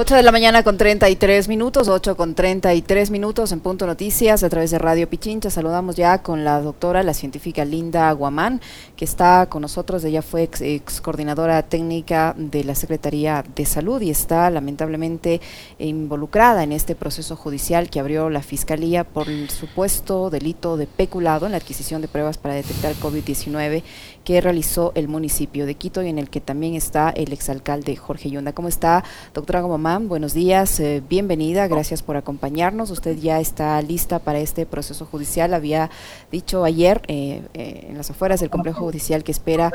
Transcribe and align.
8 0.00 0.14
de 0.14 0.22
la 0.22 0.30
mañana 0.30 0.62
con 0.62 0.78
33 0.78 1.48
minutos, 1.48 1.88
8 1.88 2.16
con 2.16 2.36
33 2.36 3.10
minutos 3.10 3.50
en 3.50 3.58
Punto 3.58 3.84
Noticias 3.84 4.44
a 4.44 4.48
través 4.48 4.70
de 4.70 4.78
Radio 4.78 5.10
Pichincha. 5.10 5.50
Saludamos 5.50 5.96
ya 5.96 6.22
con 6.22 6.44
la 6.44 6.60
doctora, 6.60 7.02
la 7.02 7.14
científica 7.14 7.64
Linda 7.64 8.12
Guamán, 8.12 8.60
que 8.94 9.04
está 9.04 9.46
con 9.46 9.62
nosotros. 9.62 10.04
Ella 10.04 10.22
fue 10.22 10.48
ex, 10.60 11.00
coordinadora 11.00 11.64
técnica 11.64 12.32
de 12.38 12.62
la 12.62 12.76
Secretaría 12.76 13.44
de 13.56 13.66
Salud 13.66 14.00
y 14.00 14.10
está 14.10 14.48
lamentablemente 14.50 15.40
involucrada 15.80 16.62
en 16.62 16.70
este 16.70 16.94
proceso 16.94 17.34
judicial 17.34 17.90
que 17.90 17.98
abrió 17.98 18.30
la 18.30 18.42
Fiscalía 18.42 19.02
por 19.02 19.28
el 19.28 19.50
supuesto 19.50 20.30
delito 20.30 20.76
de 20.76 20.86
peculado 20.86 21.46
en 21.46 21.50
la 21.50 21.58
adquisición 21.58 22.02
de 22.02 22.06
pruebas 22.06 22.38
para 22.38 22.54
detectar 22.54 22.94
COVID-19 22.94 23.82
que 24.24 24.40
realizó 24.40 24.92
el 24.94 25.08
municipio 25.08 25.66
de 25.66 25.74
Quito 25.74 26.02
y 26.02 26.08
en 26.08 26.18
el 26.18 26.30
que 26.30 26.40
también 26.40 26.74
está 26.74 27.10
el 27.10 27.32
exalcalde 27.32 27.96
Jorge 27.96 28.30
Yunda. 28.30 28.52
¿Cómo 28.52 28.68
está, 28.68 29.04
doctora 29.34 29.62
Guamán? 29.62 30.08
Buenos 30.08 30.34
días, 30.34 30.80
eh, 30.80 31.02
bienvenida, 31.08 31.66
gracias 31.66 32.02
por 32.02 32.16
acompañarnos. 32.16 32.90
Usted 32.90 33.16
ya 33.16 33.40
está 33.40 33.80
lista 33.82 34.18
para 34.18 34.38
este 34.38 34.66
proceso 34.66 35.06
judicial. 35.06 35.54
Había 35.54 35.90
dicho 36.30 36.64
ayer 36.64 37.02
eh, 37.08 37.42
eh, 37.54 37.86
en 37.88 37.96
las 37.96 38.10
afueras 38.10 38.40
del 38.40 38.50
complejo 38.50 38.84
judicial 38.84 39.24
que 39.24 39.32
espera 39.32 39.72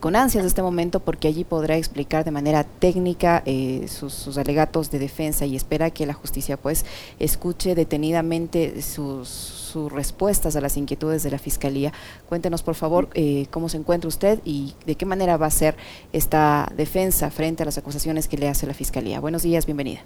con 0.00 0.16
ansias 0.16 0.44
este 0.44 0.62
momento 0.62 1.00
porque 1.00 1.28
allí 1.28 1.44
podrá 1.44 1.76
explicar 1.76 2.24
de 2.24 2.30
manera 2.30 2.64
técnica 2.64 3.42
sus, 3.86 4.12
sus 4.12 4.38
alegatos 4.38 4.90
de 4.90 4.98
defensa 4.98 5.46
y 5.46 5.56
espera 5.56 5.90
que 5.90 6.06
la 6.06 6.14
justicia 6.14 6.56
pues 6.56 6.84
escuche 7.18 7.74
detenidamente 7.74 8.82
sus 8.82 9.59
sus 9.70 9.90
respuestas 9.90 10.56
a 10.56 10.60
las 10.60 10.76
inquietudes 10.76 11.22
de 11.22 11.30
la 11.30 11.38
Fiscalía. 11.38 11.92
Cuéntenos, 12.28 12.62
por 12.62 12.74
favor, 12.74 13.08
eh, 13.14 13.46
cómo 13.50 13.68
se 13.68 13.78
encuentra 13.78 14.08
usted 14.08 14.40
y 14.44 14.74
de 14.84 14.96
qué 14.96 15.06
manera 15.06 15.36
va 15.36 15.46
a 15.46 15.50
ser 15.50 15.76
esta 16.12 16.70
defensa 16.74 17.30
frente 17.30 17.62
a 17.62 17.66
las 17.66 17.78
acusaciones 17.78 18.28
que 18.28 18.36
le 18.36 18.48
hace 18.48 18.66
la 18.66 18.74
Fiscalía. 18.74 19.20
Buenos 19.20 19.42
días, 19.42 19.64
bienvenida. 19.66 20.00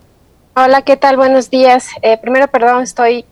Hola, 0.57 0.83
¿qué 0.83 0.97
tal? 0.97 1.17
Buenos 1.17 1.51
días. 1.51 1.89
Eh, 2.03 2.17
primero, 2.19 2.47
perdón, 2.49 2.83
estoy 2.83 3.25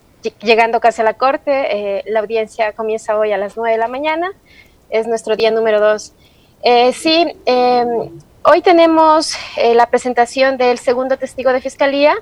llegando 0.42 0.80
casi 0.80 1.02
a 1.02 1.04
la 1.04 1.14
corte. 1.14 1.98
Eh, 1.98 2.04
la 2.06 2.20
audiencia 2.20 2.72
comienza 2.72 3.16
hoy 3.16 3.32
a 3.32 3.38
las 3.38 3.56
9 3.56 3.72
de 3.72 3.78
la 3.78 3.88
mañana. 3.88 4.32
Es 4.90 5.06
nuestro 5.06 5.36
día 5.36 5.50
número 5.50 5.80
2. 5.80 6.12
sí, 6.92 7.26
em, 7.44 8.10
hoy 8.44 8.62
tenemos 8.62 9.34
la 9.74 9.86
presentación 9.86 10.56
del 10.56 10.78
segundo 10.78 11.16
testigo 11.16 11.52
de 11.52 11.60
Fiscalía, 11.60 12.14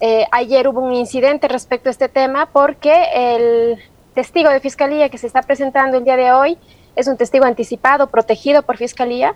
eh, 0.00 0.26
ayer 0.30 0.68
hubo 0.68 0.80
un 0.80 0.94
incidente 0.94 1.48
respecto 1.48 1.88
a 1.88 1.92
este 1.92 2.08
tema 2.08 2.46
porque 2.52 3.04
el 3.14 3.78
testigo 4.14 4.50
de 4.50 4.60
fiscalía 4.60 5.08
que 5.08 5.18
se 5.18 5.26
está 5.26 5.42
presentando 5.42 5.98
el 5.98 6.04
día 6.04 6.16
de 6.16 6.32
hoy 6.32 6.58
es 6.94 7.08
un 7.08 7.16
testigo 7.16 7.44
anticipado, 7.44 8.08
protegido 8.08 8.62
por 8.62 8.76
fiscalía. 8.76 9.34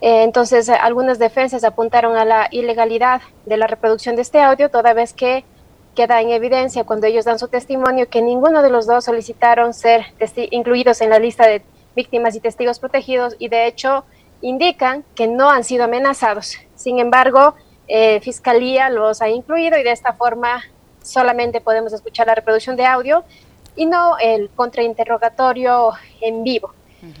Eh, 0.00 0.22
entonces, 0.22 0.68
algunas 0.68 1.18
defensas 1.18 1.64
apuntaron 1.64 2.16
a 2.16 2.24
la 2.24 2.48
ilegalidad 2.50 3.20
de 3.46 3.56
la 3.56 3.66
reproducción 3.66 4.16
de 4.16 4.22
este 4.22 4.40
audio, 4.40 4.70
toda 4.70 4.94
vez 4.94 5.12
que 5.12 5.44
queda 5.94 6.20
en 6.20 6.30
evidencia 6.30 6.84
cuando 6.84 7.06
ellos 7.06 7.24
dan 7.24 7.38
su 7.38 7.48
testimonio 7.48 8.08
que 8.08 8.22
ninguno 8.22 8.62
de 8.62 8.70
los 8.70 8.86
dos 8.86 9.04
solicitaron 9.04 9.74
ser 9.74 10.06
incluidos 10.50 11.00
en 11.00 11.10
la 11.10 11.18
lista 11.18 11.46
de 11.46 11.62
víctimas 11.96 12.36
y 12.36 12.40
testigos 12.40 12.78
protegidos 12.78 13.34
y 13.38 13.48
de 13.48 13.66
hecho 13.66 14.04
indican 14.40 15.04
que 15.14 15.26
no 15.26 15.50
han 15.50 15.64
sido 15.64 15.84
amenazados. 15.84 16.56
Sin 16.76 16.98
embargo, 16.98 17.54
eh, 17.92 18.20
Fiscalía 18.20 18.88
los 18.88 19.20
ha 19.20 19.28
incluido 19.28 19.76
y 19.76 19.82
de 19.82 19.90
esta 19.90 20.12
forma 20.12 20.62
solamente 21.02 21.60
podemos 21.60 21.92
escuchar 21.92 22.28
la 22.28 22.36
reproducción 22.36 22.76
de 22.76 22.86
audio 22.86 23.24
y 23.74 23.86
no 23.86 24.16
el 24.18 24.48
contrainterrogatorio 24.50 25.90
en 26.20 26.44
vivo. 26.44 26.72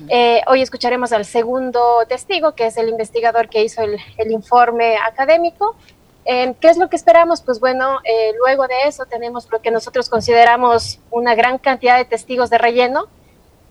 Eh, 0.08 0.42
hoy 0.46 0.62
escucharemos 0.62 1.10
al 1.10 1.24
segundo 1.24 1.80
testigo, 2.06 2.54
que 2.54 2.66
es 2.66 2.76
el 2.76 2.88
investigador 2.88 3.48
que 3.48 3.64
hizo 3.64 3.82
el, 3.82 3.98
informe 4.30 4.96
académico. 4.96 5.74
Eh, 6.24 6.54
¿Qué 6.60 6.68
es 6.68 6.76
lo 6.76 6.88
que 6.88 6.94
esperamos? 6.94 7.42
Pues 7.42 7.58
bueno, 7.58 7.98
luego 8.38 8.68
de 8.68 8.82
eso 8.86 9.06
tenemos 9.06 9.48
lo 9.50 9.60
que 9.60 9.72
nosotros 9.72 10.08
consideramos 10.08 11.00
una 11.10 11.34
gran 11.34 11.58
cantidad 11.58 11.96
de 11.96 12.04
testigos 12.04 12.48
de 12.48 12.58
relleno, 12.58 13.08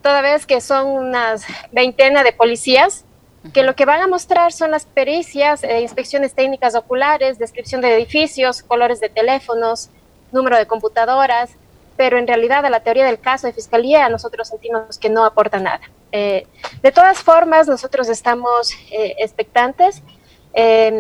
toda 0.02 0.22
vez 0.22 0.46
que 0.46 0.60
son 0.60 0.88
unas 0.88 1.46
veintena 1.72 2.24
de 2.24 2.34
policías 2.34 3.06
que 3.54 3.64
lo 3.64 3.76
que 3.76 3.86
van 3.86 4.02
a 4.02 4.08
mostrar 4.08 4.52
son 4.52 4.72
las 4.72 4.86
pericias, 4.86 5.64
eh, 5.64 5.82
inspecciones 5.82 6.34
técnicas 6.34 6.76
oculares, 6.76 7.40
descripción 7.40 7.82
de 7.82 7.96
edificios, 7.96 8.64
colores 8.64 9.00
de 9.00 9.10
teléfonos, 9.10 9.90
número 10.32 10.58
de 10.58 10.68
computadoras, 10.68 11.52
pero 11.96 12.18
en 12.18 12.28
realidad 12.28 12.66
a 12.66 12.70
la 12.70 12.82
teoría 12.82 13.06
del 13.06 13.20
caso 13.20 13.48
de 13.48 13.54
fiscalía 13.54 14.08
nosotros 14.10 14.50
sentimos 14.50 14.98
que 14.98 15.10
no 15.10 15.26
aporta 15.26 15.60
nada. 15.60 15.82
Eh, 16.12 16.48
de 16.82 16.92
todas 16.92 17.20
formas, 17.20 17.68
nosotros 17.68 18.10
estamos 18.10 18.74
eh, 18.92 19.16
expectantes. 19.20 20.02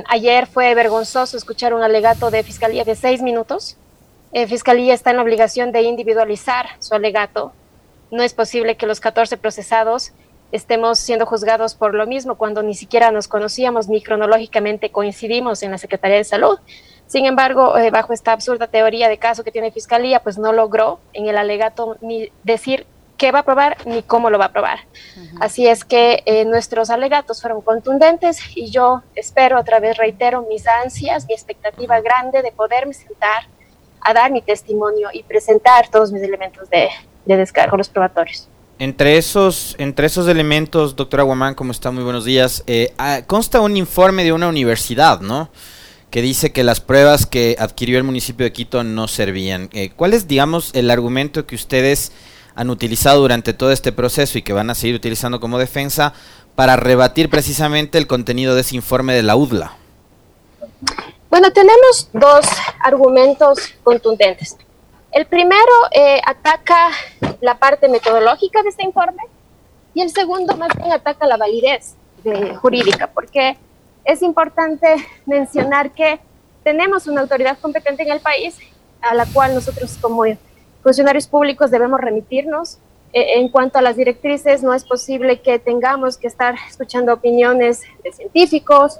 ayer 0.07 0.47
fue 0.47 0.73
vergonzoso 0.75 1.35
escuchar 1.35 1.73
un 1.73 1.83
alegato 1.83 2.31
de 2.31 2.43
fiscalía 2.43 2.85
de 2.85 2.95
seis 2.95 3.21
minutos. 3.21 3.75
fiscalía 4.47 4.93
está 4.93 5.09
en 5.09 5.17
la 5.17 5.23
obligación 5.23 5.71
de 5.71 5.81
individualizar 5.81 6.67
su 6.79 6.93
alegato. 6.95 7.51
No 8.11 8.23
es 8.23 8.33
posible 8.33 8.77
que 8.77 8.87
los 8.87 8.99
14 8.99 9.37
procesados 9.37 10.13
estemos 10.51 10.99
siendo 10.99 11.25
juzgados 11.25 11.75
por 11.75 11.93
lo 11.93 12.07
mismo 12.07 12.35
cuando 12.35 12.63
ni 12.63 12.73
siquiera 12.73 13.11
nos 13.11 13.27
conocíamos 13.27 13.87
ni 13.87 14.01
cronológicamente 14.01 14.91
coincidimos 14.91 15.63
en 15.63 15.71
la 15.71 15.77
Secretaría 15.77 16.17
de 16.17 16.23
Salud. 16.23 16.59
Sin 17.07 17.25
embargo, 17.25 17.77
eh, 17.77 17.89
bajo 17.89 18.13
esta 18.13 18.31
absurda 18.31 18.67
teoría 18.67 19.09
de 19.09 19.17
caso 19.17 19.43
que 19.43 19.51
tiene 19.51 19.71
Fiscalía, 19.71 20.21
pues 20.21 20.37
no 20.37 20.53
logró 20.53 20.99
en 21.13 21.27
el 21.27 21.37
alegato 21.37 21.97
ni 22.01 22.31
decir 22.43 22.85
qué 23.17 23.31
va 23.31 23.39
a 23.39 23.43
probar 23.43 23.77
ni 23.85 24.01
cómo 24.01 24.29
lo 24.29 24.39
va 24.39 24.45
a 24.45 24.51
probar. 24.51 24.79
Así 25.39 25.67
es 25.67 25.83
que 25.83 26.23
eh, 26.25 26.45
nuestros 26.45 26.89
alegatos 26.89 27.41
fueron 27.41 27.61
contundentes 27.61 28.39
y 28.55 28.71
yo 28.71 29.03
espero, 29.15 29.59
otra 29.59 29.79
vez 29.79 29.97
reitero, 29.97 30.43
mis 30.43 30.65
ansias, 30.67 31.27
mi 31.27 31.33
expectativa 31.33 31.99
grande 31.99 32.41
de 32.41 32.51
poderme 32.51 32.93
sentar 32.93 33.43
a 34.01 34.13
dar 34.13 34.31
mi 34.31 34.41
testimonio 34.41 35.09
y 35.11 35.23
presentar 35.23 35.89
todos 35.89 36.11
mis 36.11 36.23
elementos 36.23 36.69
de, 36.69 36.89
de 37.25 37.37
descargo, 37.37 37.75
los 37.75 37.89
probatorios. 37.89 38.47
Entre 38.79 39.17
esos, 39.17 39.75
entre 39.77 40.07
esos 40.07 40.25
elementos, 40.29 40.95
doctora 40.95 41.23
Guamán, 41.23 41.53
¿cómo 41.53 41.73
está? 41.73 41.91
Muy 41.91 42.05
buenos 42.05 42.23
días. 42.23 42.63
Eh, 42.65 42.93
ah, 42.97 43.23
consta 43.27 43.59
un 43.59 43.75
informe 43.75 44.23
de 44.23 44.31
una 44.31 44.47
universidad, 44.47 45.19
¿no? 45.19 45.49
Que 46.09 46.21
dice 46.21 46.53
que 46.53 46.63
las 46.63 46.79
pruebas 46.79 47.25
que 47.25 47.57
adquirió 47.59 47.97
el 47.97 48.05
municipio 48.05 48.45
de 48.45 48.53
Quito 48.53 48.85
no 48.85 49.09
servían. 49.09 49.69
Eh, 49.73 49.91
¿Cuál 49.93 50.13
es, 50.13 50.29
digamos, 50.29 50.73
el 50.75 50.89
argumento 50.91 51.45
que 51.45 51.55
ustedes 51.55 52.13
han 52.55 52.69
utilizado 52.69 53.19
durante 53.19 53.51
todo 53.51 53.73
este 53.73 53.91
proceso 53.91 54.37
y 54.37 54.43
que 54.43 54.53
van 54.53 54.69
a 54.69 54.75
seguir 54.75 54.95
utilizando 54.95 55.41
como 55.41 55.59
defensa 55.59 56.13
para 56.55 56.77
rebatir 56.77 57.29
precisamente 57.29 57.97
el 57.97 58.07
contenido 58.07 58.55
de 58.55 58.61
ese 58.61 58.77
informe 58.77 59.13
de 59.13 59.23
la 59.23 59.35
UDLA? 59.35 59.75
Bueno, 61.29 61.51
tenemos 61.51 62.07
dos 62.13 62.45
argumentos 62.79 63.59
contundentes. 63.83 64.55
El 65.11 65.25
primero 65.25 65.71
eh, 65.91 66.21
ataca 66.25 66.89
la 67.41 67.57
parte 67.57 67.89
metodológica 67.89 68.61
de 68.61 68.69
este 68.69 68.83
informe 68.83 69.23
y 69.93 70.01
el 70.01 70.11
segundo 70.11 70.55
más 70.55 70.69
bien 70.77 70.91
ataca 70.91 71.25
la 71.25 71.37
validez 71.37 71.95
jurídica, 72.61 73.07
porque 73.07 73.57
es 74.03 74.21
importante 74.21 74.95
mencionar 75.25 75.91
que 75.91 76.19
tenemos 76.63 77.07
una 77.07 77.21
autoridad 77.21 77.57
competente 77.59 78.03
en 78.03 78.11
el 78.11 78.19
país 78.19 78.57
a 79.01 79.15
la 79.15 79.25
cual 79.25 79.55
nosotros 79.55 79.97
como 80.01 80.23
funcionarios 80.83 81.27
públicos 81.27 81.71
debemos 81.71 81.99
remitirnos. 81.99 82.77
Eh, 83.11 83.39
en 83.39 83.49
cuanto 83.49 83.79
a 83.79 83.81
las 83.81 83.95
directrices, 83.95 84.61
no 84.61 84.73
es 84.73 84.83
posible 84.83 85.41
que 85.41 85.57
tengamos 85.57 86.17
que 86.17 86.27
estar 86.27 86.53
escuchando 86.69 87.11
opiniones 87.13 87.81
de 88.03 88.11
científicos 88.11 88.99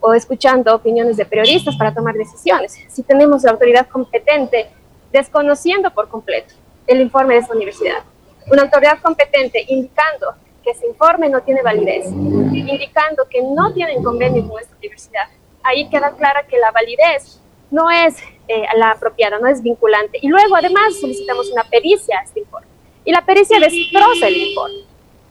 o 0.00 0.14
escuchando 0.14 0.72
opiniones 0.72 1.16
de 1.16 1.24
periodistas 1.24 1.74
para 1.74 1.92
tomar 1.92 2.14
decisiones. 2.14 2.76
Si 2.88 3.02
tenemos 3.02 3.42
la 3.42 3.50
autoridad 3.50 3.88
competente 3.88 4.68
desconociendo 5.12 5.90
por 5.90 6.08
completo 6.08 6.54
el 6.86 7.00
informe 7.00 7.34
de 7.34 7.40
esa 7.40 7.54
universidad. 7.54 8.02
Una 8.50 8.62
autoridad 8.62 9.00
competente 9.00 9.64
indicando 9.68 10.34
que 10.62 10.70
ese 10.70 10.86
informe 10.86 11.28
no 11.28 11.42
tiene 11.42 11.62
validez, 11.62 12.06
indicando 12.06 13.26
que 13.28 13.42
no 13.42 13.72
tienen 13.72 14.02
convenio 14.02 14.48
con 14.48 14.60
esta 14.60 14.74
universidad. 14.76 15.28
Ahí 15.62 15.88
queda 15.90 16.12
clara 16.12 16.46
que 16.46 16.58
la 16.58 16.70
validez 16.70 17.40
no 17.70 17.90
es 17.90 18.16
eh, 18.48 18.64
la 18.76 18.92
apropiada, 18.92 19.38
no 19.38 19.48
es 19.48 19.62
vinculante. 19.62 20.18
Y 20.22 20.28
luego, 20.28 20.56
además, 20.56 20.98
solicitamos 20.98 21.50
una 21.50 21.64
pericia 21.64 22.18
a 22.18 22.22
este 22.22 22.40
informe. 22.40 22.66
Y 23.04 23.12
la 23.12 23.24
pericia 23.24 23.58
destroza 23.60 24.28
el 24.28 24.36
informe. 24.36 24.84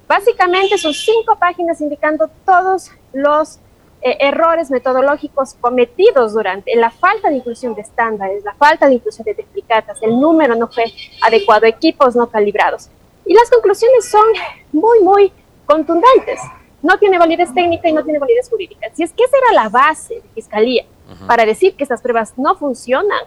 Básicamente 0.08 0.78
son 0.78 0.94
cinco 0.94 1.36
páginas 1.38 1.82
indicando 1.82 2.30
todos 2.46 2.92
los 3.14 3.60
eh, 4.02 4.18
errores 4.20 4.70
metodológicos 4.70 5.56
cometidos 5.60 6.34
durante 6.34 6.76
la 6.76 6.92
falta 6.92 7.30
de 7.30 7.38
inclusión 7.38 7.74
de 7.74 7.82
estándares, 7.82 8.44
la 8.44 8.54
falta 8.54 8.88
de 8.88 8.96
inclusión 8.96 9.26
de 9.26 9.34
triplicatas, 9.34 10.02
el 10.02 10.20
número 10.20 10.56
no 10.56 10.68
fue 10.68 10.86
adecuado, 11.22 11.66
equipos 11.66 12.16
no 12.16 12.30
calibrados. 12.30 12.90
Y 13.26 13.34
las 13.34 13.50
conclusiones 13.50 14.06
son 14.10 14.26
muy, 14.72 15.02
muy 15.02 15.32
contundentes. 15.66 16.40
No 16.82 16.98
tiene 16.98 17.18
validez 17.18 17.54
técnica 17.54 17.90
y 17.90 17.94
no 17.94 18.04
tiene 18.04 18.20
validez 18.20 18.50
jurídica. 18.50 18.88
Si 18.94 19.04
es 19.04 19.12
que 19.12 19.24
esa 19.24 19.38
era 19.38 19.64
la 19.64 19.70
base 19.70 20.16
de 20.16 20.30
Fiscalía 20.36 20.86
para 21.26 21.46
decir 21.46 21.76
que 21.76 21.84
estas 21.84 22.02
pruebas 22.02 22.34
no 22.38 22.56
funcionan, 22.56 23.24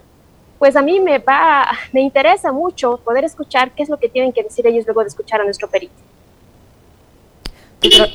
pues 0.59 0.77
a 0.77 0.83
mí 0.83 1.01
me 1.01 1.19
va, 1.19 1.67
me 1.93 2.01
interesa 2.01 2.53
mucho 2.53 2.99
poder 2.99 3.25
escuchar 3.25 3.73
qué 3.73 3.83
es 3.83 3.89
lo 3.89 3.99
que 3.99 4.09
tienen 4.09 4.33
que 4.33 4.43
decir 4.43 4.67
ellos 4.67 4.85
luego 4.87 5.01
de 5.01 5.09
escuchar 5.09 5.41
a 5.41 5.45
nuestro 5.45 5.69
perito. 5.69 5.95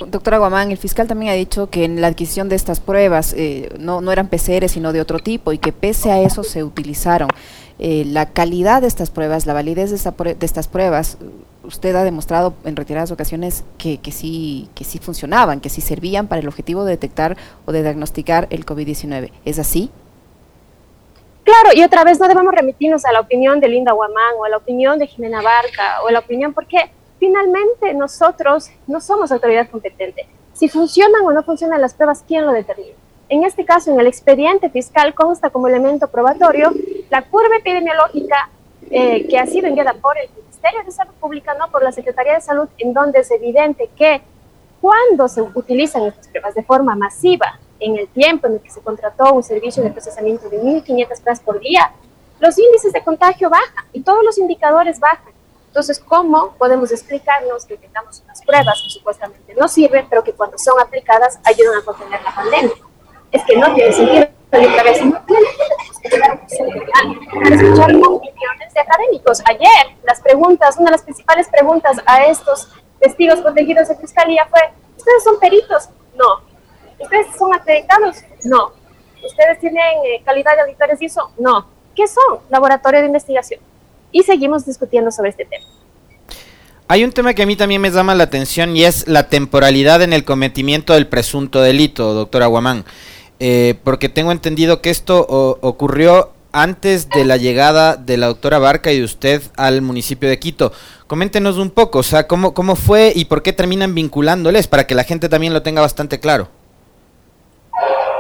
Doctora, 0.07 0.38
Guamán, 0.38 0.71
el 0.71 0.77
fiscal 0.77 1.07
también 1.07 1.31
ha 1.31 1.35
dicho 1.35 1.69
que 1.69 1.85
en 1.85 2.00
la 2.00 2.07
adquisición 2.07 2.50
de 2.50 2.56
estas 2.56 2.79
pruebas 2.79 3.33
eh, 3.33 3.69
no, 3.79 4.00
no 4.01 4.12
eran 4.12 4.27
PCR, 4.27 4.69
sino 4.69 4.94
de 4.94 5.01
otro 5.01 5.19
tipo, 5.19 5.53
y 5.53 5.57
que 5.57 5.71
pese 5.71 6.12
a 6.12 6.21
eso 6.21 6.44
se 6.44 6.63
utilizaron. 6.63 7.29
Eh, 7.79 8.03
la 8.06 8.27
calidad 8.27 8.81
de 8.81 8.88
estas 8.88 9.09
pruebas, 9.09 9.45
la 9.45 9.53
validez 9.53 9.89
de, 9.91 10.35
de, 10.35 10.45
estas 10.45 10.67
pruebas, 10.67 11.17
usted 11.63 11.95
ha 11.95 12.03
demostrado 12.03 12.53
en 12.63 12.75
retiradas 12.75 13.12
ocasiones 13.12 13.63
que, 13.77 13.97
que, 13.97 14.12
sí, 14.12 14.69
que 14.75 14.83
sí 14.83 15.00
funcionaban, 15.00 15.59
que 15.59 15.69
sí 15.69 15.81
servían 15.81 16.27
para 16.27 16.41
el 16.41 16.47
objetivo 16.47 16.85
de 16.85 16.91
detectar 16.91 17.35
o 17.65 17.71
de 17.71 17.81
diagnosticar 17.81 18.47
el 18.51 18.65
COVID-19. 18.65 19.31
¿Es 19.45 19.57
así? 19.57 19.89
Claro, 21.44 21.69
y 21.75 21.83
otra 21.83 22.03
vez 22.03 22.19
no 22.19 22.27
debemos 22.27 22.53
remitirnos 22.53 23.06
a 23.06 23.12
la 23.12 23.19
opinión 23.19 23.59
de 23.59 23.67
Linda 23.67 23.91
Guamán 23.94 24.35
o 24.39 24.45
a 24.45 24.50
la 24.50 24.57
opinión 24.57 24.97
de 24.97 25.07
Jimena 25.07 25.41
Barca 25.41 26.01
o 26.03 26.07
a 26.07 26.12
la 26.12 26.19
opinión 26.19 26.53
porque 26.53 26.91
finalmente 27.25 27.92
nosotros 27.95 28.69
no 28.86 29.01
somos 29.01 29.31
autoridad 29.31 29.68
competente. 29.69 30.27
Si 30.54 30.69
funcionan 30.69 31.25
o 31.25 31.31
no 31.31 31.42
funcionan 31.42 31.81
las 31.81 31.95
pruebas, 31.95 32.24
¿quién 32.27 32.45
lo 32.45 32.51
determina? 32.51 32.94
En 33.30 33.44
este 33.44 33.66
caso, 33.66 33.92
en 33.92 34.00
el 34.00 34.06
expediente 34.06 34.69
fiscal 34.69 35.16
consta 35.16 35.50
como 35.50 35.68
elemento 35.68 36.07
probatorio 36.07 36.72
la 37.10 37.24
curva 37.24 37.57
epidemiológica 37.57 38.50
eh, 38.92 39.27
que 39.27 39.39
ha 39.39 39.48
sido 39.48 39.68
enviada 39.68 39.95
por 39.95 40.16
el 40.19 40.30
Ministerio 40.38 40.83
de 40.86 40.92
Salud 40.92 41.13
Pública, 41.19 41.56
no 41.56 41.72
por 41.72 41.81
la 41.83 41.92
Secretaría 41.92 42.36
de 42.36 42.42
Salud, 42.42 42.69
en 42.77 42.94
donde 42.94 43.22
es 43.22 43.31
evidente 43.31 43.89
que 43.98 44.22
cuando 44.80 45.27
se 45.27 45.42
utilizan 45.42 46.04
estas 46.04 46.27
pruebas 46.27 46.54
de 46.54 46.62
forma 46.62 46.95
masiva, 46.95 47.60
en 47.80 47.98
el 47.98 48.07
tiempo 48.10 48.45
en 48.45 48.54
el 48.54 48.60
que 48.62 48.69
se 48.69 48.81
contrató 48.81 49.33
un 49.33 49.42
servicio 49.42 49.81
de 49.81 49.89
procesamiento 49.89 50.48
de 50.48 50.62
1.500 50.62 51.07
pruebas 51.07 51.39
por 51.39 51.60
día, 51.60 51.92
los 52.39 52.56
índices 52.60 52.94
de 52.94 53.04
contagio 53.04 53.50
bajan 53.50 53.86
y 53.94 54.01
todos 54.01 54.24
los 54.24 54.38
indicadores 54.38 55.00
bajan. 55.00 55.35
Entonces, 55.75 56.00
¿cómo 56.00 56.56
podemos 56.57 56.89
explicarnos 56.89 57.66
que 57.66 57.75
tengamos 57.75 58.22
unas 58.24 58.42
pruebas 58.45 58.81
que 58.81 58.89
supuestamente 58.92 59.54
no 59.56 59.68
sirven, 59.68 60.07
pero 60.10 60.24
que 60.24 60.31
cuando 60.31 60.57
son 60.57 60.80
aplicadas 60.80 61.38
ayudan 61.44 61.80
a 61.81 61.83
contener 61.83 62.24
la 62.24 62.33
pandemia? 62.33 62.72
Es 63.30 63.44
que 63.44 63.57
no 63.57 63.74
tiene 63.74 63.92
sentido. 63.92 64.25
Y 64.54 64.66
otra 64.68 64.83
vez, 64.83 65.01
escuchar 67.51 67.94
opiniones 67.94 68.74
de 68.74 68.80
académicos. 68.80 69.42
Ayer, 69.50 69.98
las 70.06 70.22
preguntas, 70.22 70.77
una 70.77 70.86
de 70.86 70.92
las 70.92 71.01
principales 71.01 71.50
preguntas 71.50 71.98
a 72.06 72.24
estos 72.24 72.69
testigos 73.01 73.42
protegidos 73.42 73.89
de 73.89 73.98
fiscalía 73.98 74.48
fue, 74.50 74.62
¿ustedes 74.95 75.25
son 75.25 75.38
peritos? 75.42 75.89
No. 76.16 76.39
¿Ustedes 76.98 77.36
son 77.38 77.54
acreditados? 77.54 78.24
No. 78.45 78.72
¿Ustedes 79.22 79.60
tienen 79.60 80.06
eh, 80.06 80.24
calidad 80.24 80.56
de 80.56 80.62
auditores 80.62 81.01
y 81.01 81.07
eso? 81.07 81.33
No. 81.38 81.68
¿Qué 81.94 82.07
son? 82.07 82.39
Laboratorio 82.50 83.01
de 83.01 83.07
investigación 83.07 83.60
y 84.15 84.23
seguimos 84.23 84.65
discutiendo 84.65 85.12
sobre 85.12 85.31
este 85.31 85.44
tema. 85.44 85.65
Hay 86.88 87.03
un 87.03 87.12
tema 87.12 87.33
que 87.33 87.44
a 87.44 87.45
mí 87.45 87.57
también 87.57 87.81
me 87.81 87.91
llama 87.91 88.15
la 88.15 88.23
atención 88.23 88.73
y 88.77 88.85
es 88.85 89.09
la 89.09 89.27
temporalidad 89.27 90.01
en 90.01 90.13
el 90.13 90.23
cometimiento 90.23 90.94
del 90.94 91.07
presunto 91.07 91.62
delito, 91.62 92.13
doctora 92.13 92.45
Guamán. 92.45 92.85
Eh, 93.41 93.75
porque 93.83 94.07
tengo 94.07 94.31
entendido 94.31 94.81
que 94.81 94.89
esto 94.89 95.19
ocurrió 95.19 96.31
antes 96.53 97.09
de 97.09 97.25
la 97.25 97.35
llegada 97.35 97.97
de 97.97 98.15
la 98.15 98.27
doctora 98.27 98.57
Barca 98.57 98.94
y 98.94 99.00
de 99.00 99.03
usted 99.03 99.44
al 99.57 99.81
municipio 99.81 100.29
de 100.29 100.39
Quito. 100.39 100.71
Coméntenos 101.07 101.57
un 101.57 101.69
poco, 101.69 102.00
o 102.00 102.03
sea, 102.03 102.25
cómo, 102.25 102.53
cómo 102.53 102.77
fue 102.77 103.12
y 103.13 103.25
por 103.25 103.44
qué 103.44 103.51
terminan 103.51 103.94
vinculándoles, 103.94 104.67
para 104.67 104.88
que 104.88 104.95
la 104.95 105.03
gente 105.03 105.27
también 105.27 105.51
lo 105.51 105.62
tenga 105.62 105.81
bastante 105.81 106.21
claro. 106.21 106.47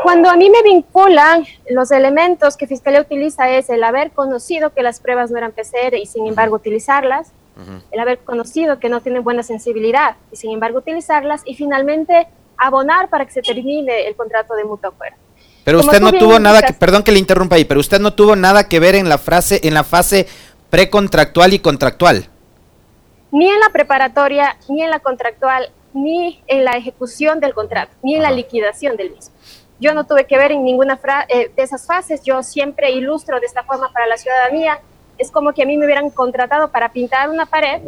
Cuando 0.05 0.29
a 0.29 0.35
mí 0.35 0.51
me 0.51 0.61
vinculan, 0.61 1.47
los 1.67 1.89
elementos 1.89 2.57
que 2.57 2.67
Fiscalía 2.67 3.01
utiliza 3.01 3.49
es 3.49 3.71
el 3.71 3.83
haber 3.83 4.11
conocido 4.11 4.71
que 4.71 4.83
las 4.83 4.99
pruebas 4.99 5.31
no 5.31 5.39
eran 5.39 5.51
PCR 5.51 5.95
y 5.95 6.05
sin 6.05 6.27
embargo 6.27 6.57
utilizarlas, 6.57 7.31
el 7.89 7.99
haber 7.99 8.19
conocido 8.19 8.77
que 8.77 8.87
no 8.87 9.01
tienen 9.01 9.23
buena 9.23 9.41
sensibilidad 9.41 10.15
y 10.31 10.35
sin 10.35 10.51
embargo 10.51 10.77
utilizarlas, 10.77 11.41
y 11.43 11.55
finalmente 11.55 12.27
abonar 12.55 13.09
para 13.09 13.25
que 13.25 13.31
se 13.31 13.41
termine 13.41 14.05
el 14.07 14.15
contrato 14.15 14.53
de 14.53 14.63
mutuo 14.65 14.91
acuerdo. 14.91 15.17
Pero 15.63 15.79
usted 15.79 15.99
no 15.99 16.11
tuvo 16.11 16.37
nada 16.37 16.61
que, 16.61 16.73
perdón 16.73 17.01
que 17.01 17.11
le 17.11 17.17
interrumpa 17.17 17.55
ahí, 17.55 17.65
pero 17.65 17.79
usted 17.79 17.99
no 17.99 18.13
tuvo 18.13 18.35
nada 18.35 18.69
que 18.69 18.79
ver 18.79 18.93
en 18.93 19.09
la 19.09 19.17
frase, 19.17 19.61
en 19.63 19.73
la 19.73 19.83
fase 19.83 20.27
precontractual 20.69 21.55
y 21.55 21.57
contractual. 21.57 22.29
Ni 23.31 23.49
en 23.49 23.59
la 23.59 23.69
preparatoria, 23.69 24.55
ni 24.69 24.83
en 24.83 24.91
la 24.91 24.99
contractual, 24.99 25.71
ni 25.95 26.43
en 26.45 26.63
la 26.63 26.73
ejecución 26.73 27.39
del 27.39 27.55
contrato, 27.55 27.95
ni 28.03 28.13
en 28.13 28.21
la 28.21 28.29
liquidación 28.29 28.97
del 28.97 29.09
mismo. 29.09 29.33
Yo 29.79 29.93
no 29.93 30.05
tuve 30.05 30.25
que 30.25 30.37
ver 30.37 30.51
en 30.51 30.63
ninguna 30.63 30.99
eh, 31.27 31.51
de 31.55 31.63
esas 31.63 31.85
fases, 31.85 32.23
yo 32.23 32.41
siempre 32.43 32.91
ilustro 32.91 33.39
de 33.39 33.45
esta 33.45 33.63
forma 33.63 33.91
para 33.91 34.07
la 34.07 34.17
ciudadanía. 34.17 34.79
Es 35.17 35.31
como 35.31 35.53
que 35.53 35.63
a 35.63 35.65
mí 35.65 35.77
me 35.77 35.85
hubieran 35.85 36.09
contratado 36.09 36.69
para 36.71 36.91
pintar 36.91 37.29
una 37.29 37.45
pared, 37.45 37.81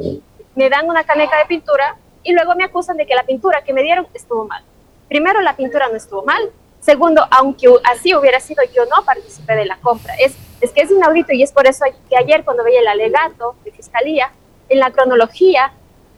me 0.56 0.70
dan 0.70 0.90
una 0.90 1.04
caneca 1.04 1.38
de 1.38 1.46
pintura 1.46 1.96
y 2.24 2.34
luego 2.34 2.56
me 2.56 2.64
acusan 2.64 2.98
de 2.98 3.06
que 3.06 3.16
la 3.16 3.24
pintura 3.24 3.64
que 3.64 3.74
me 3.74 3.84
dieron 3.84 4.08
estuvo 4.14 4.46
mal. 4.46 4.64
Primero, 5.08 5.42
la 5.42 5.56
pintura 5.56 5.88
no 5.88 5.96
estuvo 5.96 6.24
mal. 6.24 6.52
Segundo, 6.80 7.26
aunque 7.32 7.68
así 7.84 8.14
hubiera 8.16 8.40
sido, 8.40 8.64
yo 8.76 8.86
no 8.86 9.04
participé 9.06 9.56
de 9.56 9.66
la 9.66 9.78
compra. 9.78 10.14
Es, 10.16 10.36
es 10.62 10.72
que 10.72 10.82
es 10.82 10.92
inaudito 10.92 11.32
y 11.34 11.44
es 11.44 11.52
por 11.52 11.68
eso 11.68 11.86
que 12.10 12.18
ayer 12.18 12.44
cuando 12.44 12.64
veía 12.64 12.82
el 12.82 12.88
alegato 12.88 13.56
de 13.64 13.72
fiscalía, 13.72 14.32
en 14.70 14.80
la 14.80 14.92
cronología, 14.92 15.72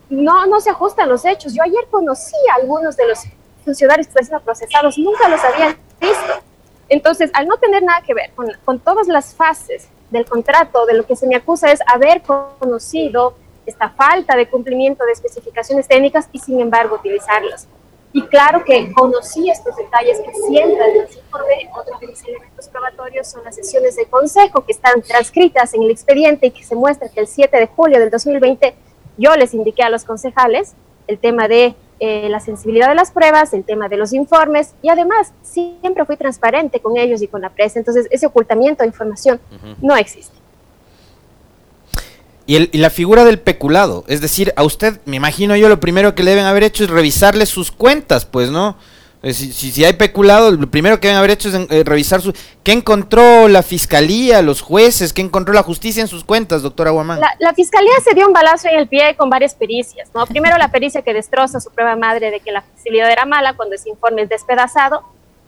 no, 0.09 0.45
no 0.47 0.59
se 0.59 0.71
ajustan 0.71 1.09
los 1.09 1.25
hechos. 1.25 1.53
Yo 1.53 1.63
ayer 1.63 1.85
conocí 1.89 2.35
a 2.51 2.55
algunos 2.55 2.97
de 2.97 3.07
los 3.07 3.19
funcionarios 3.63 4.07
que 4.07 4.11
están 4.11 4.25
siendo 4.25 4.43
procesados 4.43 4.97
nunca 4.97 5.27
los 5.27 5.43
habían 5.43 5.77
visto. 5.99 6.33
Entonces, 6.87 7.29
al 7.33 7.47
no 7.47 7.57
tener 7.57 7.83
nada 7.83 8.01
que 8.01 8.13
ver 8.13 8.31
con, 8.35 8.47
con 8.65 8.79
todas 8.79 9.07
las 9.07 9.35
fases 9.35 9.87
del 10.09 10.25
contrato, 10.25 10.85
de 10.85 10.93
lo 10.93 11.05
que 11.05 11.15
se 11.15 11.27
me 11.27 11.35
acusa 11.35 11.71
es 11.71 11.79
haber 11.87 12.21
conocido 12.23 13.35
esta 13.65 13.89
falta 13.89 14.35
de 14.35 14.49
cumplimiento 14.49 15.05
de 15.05 15.11
especificaciones 15.11 15.87
técnicas 15.87 16.27
y 16.31 16.39
sin 16.39 16.59
embargo 16.59 16.95
utilizarlas. 16.95 17.67
Y 18.11 18.23
claro 18.23 18.63
que 18.65 18.91
conocí 18.93 19.51
estos 19.51 19.75
detalles 19.75 20.19
que 20.19 20.33
siempre 20.33 20.83
el 20.91 21.01
informe. 21.01 21.69
Otro 21.79 21.99
de 21.99 22.07
los 22.07 22.23
elementos 22.23 22.67
probatorios 22.67 23.27
son 23.27 23.43
las 23.43 23.55
sesiones 23.55 23.95
de 23.95 24.07
consejo 24.07 24.65
que 24.65 24.71
están 24.71 25.01
transcritas 25.03 25.75
en 25.75 25.83
el 25.83 25.91
expediente 25.91 26.47
y 26.47 26.51
que 26.51 26.63
se 26.63 26.75
muestra 26.75 27.07
que 27.09 27.19
el 27.19 27.27
7 27.27 27.55
de 27.55 27.67
julio 27.67 27.99
del 27.99 28.09
2020 28.09 28.73
yo 29.17 29.35
les 29.35 29.53
indiqué 29.53 29.83
a 29.83 29.89
los 29.89 30.05
concejales 30.05 30.73
el 31.05 31.19
tema 31.19 31.47
de 31.47 31.75
eh, 31.99 32.27
la 32.29 32.39
sensibilidad 32.39 32.87
de 32.87 32.95
las 32.95 33.11
pruebas, 33.11 33.53
el 33.53 33.63
tema 33.63 33.89
de 33.89 33.97
los 33.97 34.13
informes 34.13 34.73
y 34.81 34.89
además 34.89 35.33
siempre 35.41 36.05
fui 36.05 36.17
transparente 36.17 36.79
con 36.79 36.97
ellos 36.97 37.21
y 37.21 37.27
con 37.27 37.41
la 37.41 37.49
prensa, 37.49 37.79
entonces 37.79 38.07
ese 38.09 38.25
ocultamiento 38.25 38.83
de 38.83 38.87
información 38.87 39.39
no 39.81 39.95
existe. 39.95 40.37
Y, 42.45 42.55
el, 42.55 42.69
y, 42.71 42.79
la 42.79 42.89
figura 42.89 43.25
del 43.25 43.39
peculado, 43.39 44.05
es 44.07 44.21
decir, 44.21 44.53
a 44.55 44.63
usted, 44.63 44.99
me 45.05 45.17
imagino 45.17 45.55
yo, 45.55 45.69
lo 45.69 45.79
primero 45.79 46.15
que 46.15 46.23
le 46.23 46.31
deben 46.31 46.45
haber 46.45 46.63
hecho 46.63 46.83
es 46.83 46.89
revisarle 46.89 47.45
sus 47.45 47.71
cuentas, 47.71 48.25
pues, 48.25 48.49
¿no? 48.49 48.75
Eh, 49.21 49.33
si, 49.33 49.51
si, 49.51 49.83
hay 49.83 49.93
peculado, 49.93 50.51
lo 50.51 50.71
primero 50.71 50.99
que 50.99 51.07
deben 51.07 51.17
haber 51.17 51.31
hecho 51.31 51.49
es 51.49 51.55
eh, 51.55 51.83
revisar 51.83 52.21
su... 52.21 52.33
¿Qué 52.63 52.71
encontró 52.71 53.49
la 53.49 53.63
fiscalía, 53.63 54.41
los 54.41 54.61
jueces? 54.61 55.11
¿Qué 55.11 55.21
encontró 55.21 55.53
la 55.53 55.63
justicia 55.63 56.01
en 56.01 56.07
sus 56.07 56.23
cuentas, 56.23 56.61
doctora 56.61 56.91
Guamán? 56.91 57.19
La, 57.39 57.53
fiscalía 57.53 57.91
se 58.01 58.15
dio 58.15 58.27
un 58.27 58.33
balazo 58.33 58.69
en 58.69 58.79
el 58.79 58.87
pie 58.87 59.15
con 59.17 59.29
varias 59.29 59.55
pericias, 59.55 60.09
¿no? 60.13 60.25
Primero 60.25 60.57
la 60.57 60.71
pericia 60.71 61.01
que 61.01 61.13
destroza 61.13 61.59
su 61.59 61.69
prueba 61.71 61.97
madre 61.97 62.31
de 62.31 62.39
que 62.39 62.53
la 62.53 62.61
facilidad 62.61 63.11
era 63.11 63.25
mala 63.25 63.55
cuando 63.55 63.75
ese 63.75 63.89
informe 63.89 64.21
es 64.21 64.29
despedazado. 64.29 65.03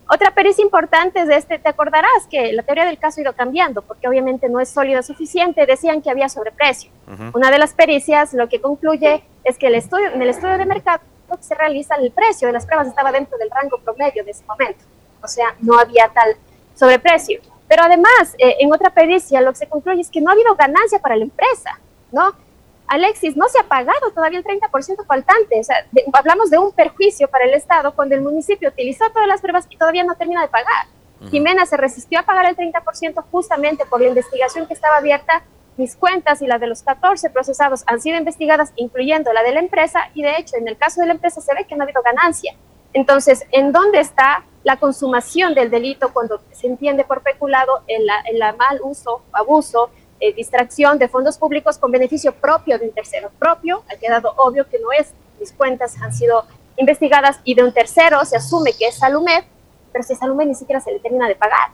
Otra 0.10 0.32
pericia 0.32 0.62
importante 0.62 1.22
es 1.22 1.28
de 1.30 1.38
este, 1.38 1.58
te 1.58 1.70
acordarás 1.70 2.28
que 2.30 2.52
la 2.52 2.64
teoría 2.64 2.84
del 2.84 2.98
caso 2.98 3.22
ha 3.22 3.24
ido 3.24 3.34
cambiando, 3.34 3.82
porque 3.84 4.10
obviamente 4.10 4.50
no 4.50 4.60
es 4.60 4.68
sólida 4.68 5.02
suficiente, 5.04 5.66
decían 5.66 6.02
que 6.02 6.10
había 6.10 6.28
sobreprecio. 6.28 6.92
Una 7.34 7.50
de 7.50 7.58
las 7.58 7.74
pericias 7.74 8.34
lo 8.34 8.50
que 8.50 8.60
concluye 8.60 9.24
es 9.46 9.58
que 9.58 9.68
el 9.68 9.76
estudio, 9.76 10.12
en 10.14 10.22
el 10.22 10.28
estudio 10.28 10.58
de 10.58 10.66
mercado 10.66 11.00
que 11.38 11.44
se 11.44 11.56
realiza, 11.56 11.96
el 11.96 12.12
precio 12.12 12.48
de 12.48 12.54
las 12.54 12.66
pruebas 12.66 12.88
estaba 12.88 13.12
dentro 13.12 13.38
del 13.38 13.50
rango 13.50 13.80
promedio 13.80 14.24
de 14.24 14.32
ese 14.32 14.44
momento. 14.46 14.84
O 15.22 15.28
sea, 15.28 15.56
no 15.60 15.78
había 15.78 16.08
tal 16.10 16.36
sobreprecio. 16.76 17.42
Pero 17.68 17.84
además, 17.84 18.36
eh, 18.38 18.58
en 18.60 18.74
otra 18.74 18.90
pericia, 18.90 19.42
lo 19.42 19.52
que 19.52 19.60
se 19.60 19.70
concluye 19.70 20.02
es 20.02 20.10
que 20.10 20.20
no 20.20 20.30
ha 20.30 20.34
habido 20.34 20.56
ganancia 20.56 21.00
para 21.00 21.16
la 21.16 21.24
empresa, 21.24 21.80
¿no? 22.12 22.34
Alexis, 22.88 23.38
no 23.38 23.48
se 23.48 23.58
ha 23.58 23.64
pagado 23.64 24.12
todavía 24.14 24.40
el 24.40 24.44
30% 24.44 25.06
faltante. 25.06 25.60
O 25.60 25.64
sea, 25.64 25.78
hablamos 26.12 26.50
de 26.50 26.58
un 26.58 26.74
perjuicio 26.74 27.30
para 27.30 27.46
el 27.46 27.54
Estado 27.54 27.96
cuando 27.96 28.16
el 28.16 28.22
municipio 28.22 28.68
utilizó 28.68 29.10
todas 29.12 29.28
las 29.28 29.40
pruebas 29.40 29.66
y 29.70 29.78
todavía 29.78 30.04
no 30.04 30.16
termina 30.16 30.42
de 30.42 30.50
pagar. 30.50 30.88
Jimena 31.30 31.66
se 31.66 31.78
resistió 31.78 32.20
a 32.20 32.24
pagar 32.24 32.48
el 32.48 32.58
30% 32.58 33.24
justamente 33.32 33.86
por 33.86 34.02
la 34.02 34.08
investigación 34.08 34.66
que 34.68 34.74
estaba 34.74 34.98
abierta 34.98 35.44
mis 35.78 35.96
cuentas 35.96 36.42
y 36.42 36.48
las 36.48 36.60
de 36.60 36.68
los 36.68 36.84
14 36.84 37.30
procesados 37.30 37.84
han 37.88 38.02
sido 38.02 38.18
investigadas, 38.18 38.72
incluyendo 38.76 39.32
la 39.34 39.44
de 39.44 39.54
la 39.54 39.60
empresa, 39.60 40.10
y 40.14 40.22
de 40.22 40.38
hecho 40.38 40.58
en 40.58 40.68
el 40.68 40.78
caso 40.78 41.02
de 41.02 41.08
la 41.08 41.14
empresa 41.14 41.42
se 41.42 41.54
ve 41.54 41.66
que 41.66 41.76
no 41.76 41.84
ha 41.84 41.86
habido 41.86 42.02
ganancia. 42.02 42.56
Entonces, 42.94 43.46
¿en 43.52 43.72
dónde 43.72 44.00
está 44.00 44.44
la 44.64 44.78
consumación 44.78 45.54
del 45.54 45.72
delito 45.72 46.12
cuando 46.14 46.42
se 46.52 46.68
entiende 46.68 47.04
por 47.04 47.22
peculado 47.22 47.82
el, 47.88 48.08
el 48.32 48.40
mal 48.58 48.80
uso, 48.84 49.22
abuso, 49.32 49.90
eh, 50.20 50.34
distracción 50.34 51.00
de 51.00 51.08
fondos 51.08 51.38
públicos 51.38 51.78
con 51.78 51.92
beneficio 51.92 52.34
propio 52.34 52.78
de 52.78 52.88
un 52.88 52.94
tercero? 52.94 53.32
Propio, 53.40 53.84
ha 53.92 53.96
quedado 53.98 54.34
obvio 54.38 54.68
que 54.70 54.78
no 54.80 54.92
es, 54.92 55.14
mis 55.40 55.54
cuentas 55.54 55.96
han 56.02 56.14
sido 56.14 56.46
investigadas 56.76 57.40
y 57.44 57.56
de 57.56 57.64
un 57.64 57.74
tercero 57.74 58.24
se 58.26 58.38
asume 58.38 58.74
que 58.74 58.88
es 58.88 58.96
Salumed, 58.96 59.44
pero 59.92 60.04
si 60.04 60.16
Salumed 60.16 60.48
ni 60.48 60.56
siquiera 60.56 60.82
se 60.82 60.92
le 60.92 61.00
termina 61.00 61.28
de 61.28 61.36
pagar. 61.36 61.70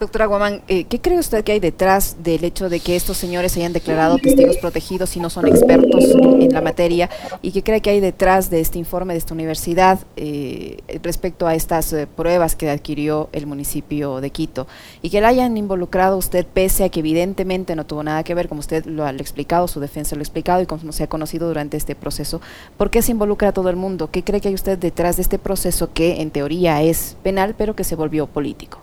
Doctora 0.00 0.26
Guamán, 0.26 0.62
eh, 0.66 0.84
¿qué 0.84 1.00
cree 1.00 1.20
usted 1.20 1.44
que 1.44 1.52
hay 1.52 1.60
detrás 1.60 2.16
del 2.24 2.42
hecho 2.42 2.68
de 2.68 2.80
que 2.80 2.96
estos 2.96 3.16
señores 3.16 3.52
se 3.52 3.60
hayan 3.60 3.72
declarado 3.72 4.18
testigos 4.18 4.56
protegidos 4.56 5.14
y 5.16 5.20
no 5.20 5.30
son 5.30 5.46
expertos 5.46 6.04
en, 6.04 6.52
la 6.52 6.60
materia? 6.60 7.08
¿Y 7.42 7.52
qué 7.52 7.62
cree 7.62 7.80
que 7.80 7.90
hay 7.90 8.00
detrás 8.00 8.50
de 8.50 8.60
este 8.60 8.80
informe 8.80 9.14
de 9.14 9.18
esta 9.18 9.34
universidad 9.34 10.00
eh, 10.16 10.78
respecto 11.00 11.46
a 11.46 11.54
estas 11.54 11.92
eh, 11.92 12.08
pruebas 12.08 12.56
que 12.56 12.70
adquirió 12.70 13.28
el 13.32 13.46
municipio 13.46 14.20
de 14.20 14.30
Quito? 14.30 14.66
Y 15.00 15.10
que 15.10 15.20
la 15.20 15.28
hayan 15.28 15.56
involucrado 15.56 16.16
usted 16.16 16.44
pese 16.44 16.82
a 16.82 16.88
que 16.88 16.98
evidentemente 16.98 17.76
no 17.76 17.86
tuvo 17.86 18.02
nada 18.02 18.24
que 18.24 18.34
ver, 18.34 18.48
como 18.48 18.58
usted 18.58 18.84
lo 18.86 19.04
ha 19.04 19.10
explicado, 19.10 19.68
su 19.68 19.78
defensa 19.78 20.16
lo 20.16 20.22
ha 20.22 20.24
explicado 20.24 20.60
y 20.60 20.66
como 20.66 20.90
se 20.90 21.04
ha 21.04 21.06
conocido 21.06 21.46
durante 21.46 21.76
este 21.76 21.94
proceso. 21.94 22.40
¿Por 22.76 22.90
qué 22.90 23.00
se 23.00 23.12
involucra 23.12 23.50
a 23.50 23.52
todo 23.52 23.70
el 23.70 23.76
mundo? 23.76 24.10
¿Qué 24.10 24.24
cree 24.24 24.40
que 24.40 24.48
hay 24.48 24.54
usted 24.54 24.76
detrás 24.76 25.14
de 25.16 25.22
este 25.22 25.38
proceso 25.38 25.92
que 25.92 26.20
en 26.20 26.32
teoría 26.32 26.82
es 26.82 27.16
penal 27.22 27.54
pero 27.56 27.76
que 27.76 27.84
se 27.84 27.94
volvió 27.94 28.26
político? 28.26 28.80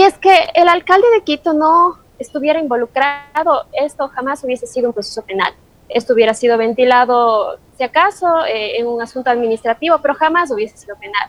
Si 0.00 0.06
es 0.06 0.16
que 0.16 0.34
el 0.54 0.66
alcalde 0.66 1.06
de 1.12 1.20
Quito 1.24 1.52
no 1.52 1.98
estuviera 2.18 2.58
involucrado, 2.58 3.66
esto 3.74 4.08
jamás 4.08 4.42
hubiese 4.42 4.66
sido 4.66 4.88
un 4.88 4.94
proceso 4.94 5.20
penal. 5.20 5.52
Esto 5.90 6.14
hubiera 6.14 6.32
sido 6.32 6.56
ventilado, 6.56 7.58
si 7.76 7.84
acaso, 7.84 8.46
eh, 8.46 8.78
en 8.78 8.86
un 8.86 9.02
asunto 9.02 9.28
administrativo, 9.28 9.98
pero 10.00 10.14
jamás 10.14 10.50
hubiese 10.52 10.78
sido 10.78 10.96
penal. 10.96 11.28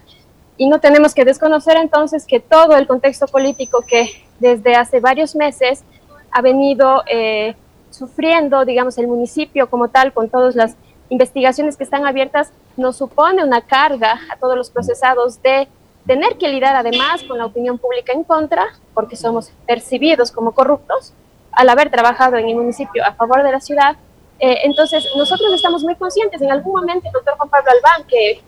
Y 0.56 0.70
no 0.70 0.80
tenemos 0.80 1.14
que 1.14 1.26
desconocer 1.26 1.76
entonces 1.76 2.26
que 2.26 2.40
todo 2.40 2.78
el 2.78 2.88
contexto 2.88 3.28
político 3.28 3.84
que 3.86 4.10
desde 4.40 4.74
hace 4.76 5.02
varios 5.02 5.36
meses 5.36 5.84
ha 6.32 6.42
venido 6.42 7.04
eh, 7.12 7.58
sufriendo, 7.90 8.64
digamos, 8.64 8.98
el 8.98 9.08
municipio 9.08 9.70
como 9.70 9.90
tal, 9.90 10.14
con 10.14 10.30
todas 10.30 10.56
las 10.56 10.78
investigaciones 11.10 11.76
que 11.76 11.84
están 11.84 12.06
abiertas, 12.06 12.54
nos 12.78 12.96
supone 12.96 13.44
una 13.44 13.60
carga 13.60 14.18
a 14.32 14.38
todos 14.38 14.56
los 14.56 14.70
procesados 14.70 15.42
de 15.42 15.68
tener 16.12 16.38
que 16.38 16.50
lidiar 16.50 16.76
además 16.76 17.24
con 17.24 17.38
la 17.38 17.46
opinión 17.46 17.78
pública 17.78 18.12
en 18.12 18.26
contra, 18.26 18.66
porque 18.94 19.16
somos 19.16 19.50
percibidos 19.66 20.30
como 20.30 20.52
corruptos, 20.52 21.14
al 21.54 21.70
haber 21.70 21.90
trabajado 21.90 22.36
en 22.36 22.50
el 22.50 22.56
municipio 22.56 23.02
a 23.06 23.14
favor 23.14 23.44
de 23.44 23.52
la 23.54 23.62
ciudad. 23.62 23.96
Eh, 24.38 24.58
entonces, 24.66 25.08
nosotros 25.16 25.54
estamos 25.54 25.84
muy 25.84 25.96
conscientes. 25.96 26.42
En 26.42 26.52
algún 26.52 26.74
momento, 26.74 27.08
el 27.08 27.14
doctor 27.14 27.38
Juan 27.38 27.50
Pablo 27.50 27.72
Albán, 27.72 28.06
que 28.10 28.32
eh, 28.32 28.42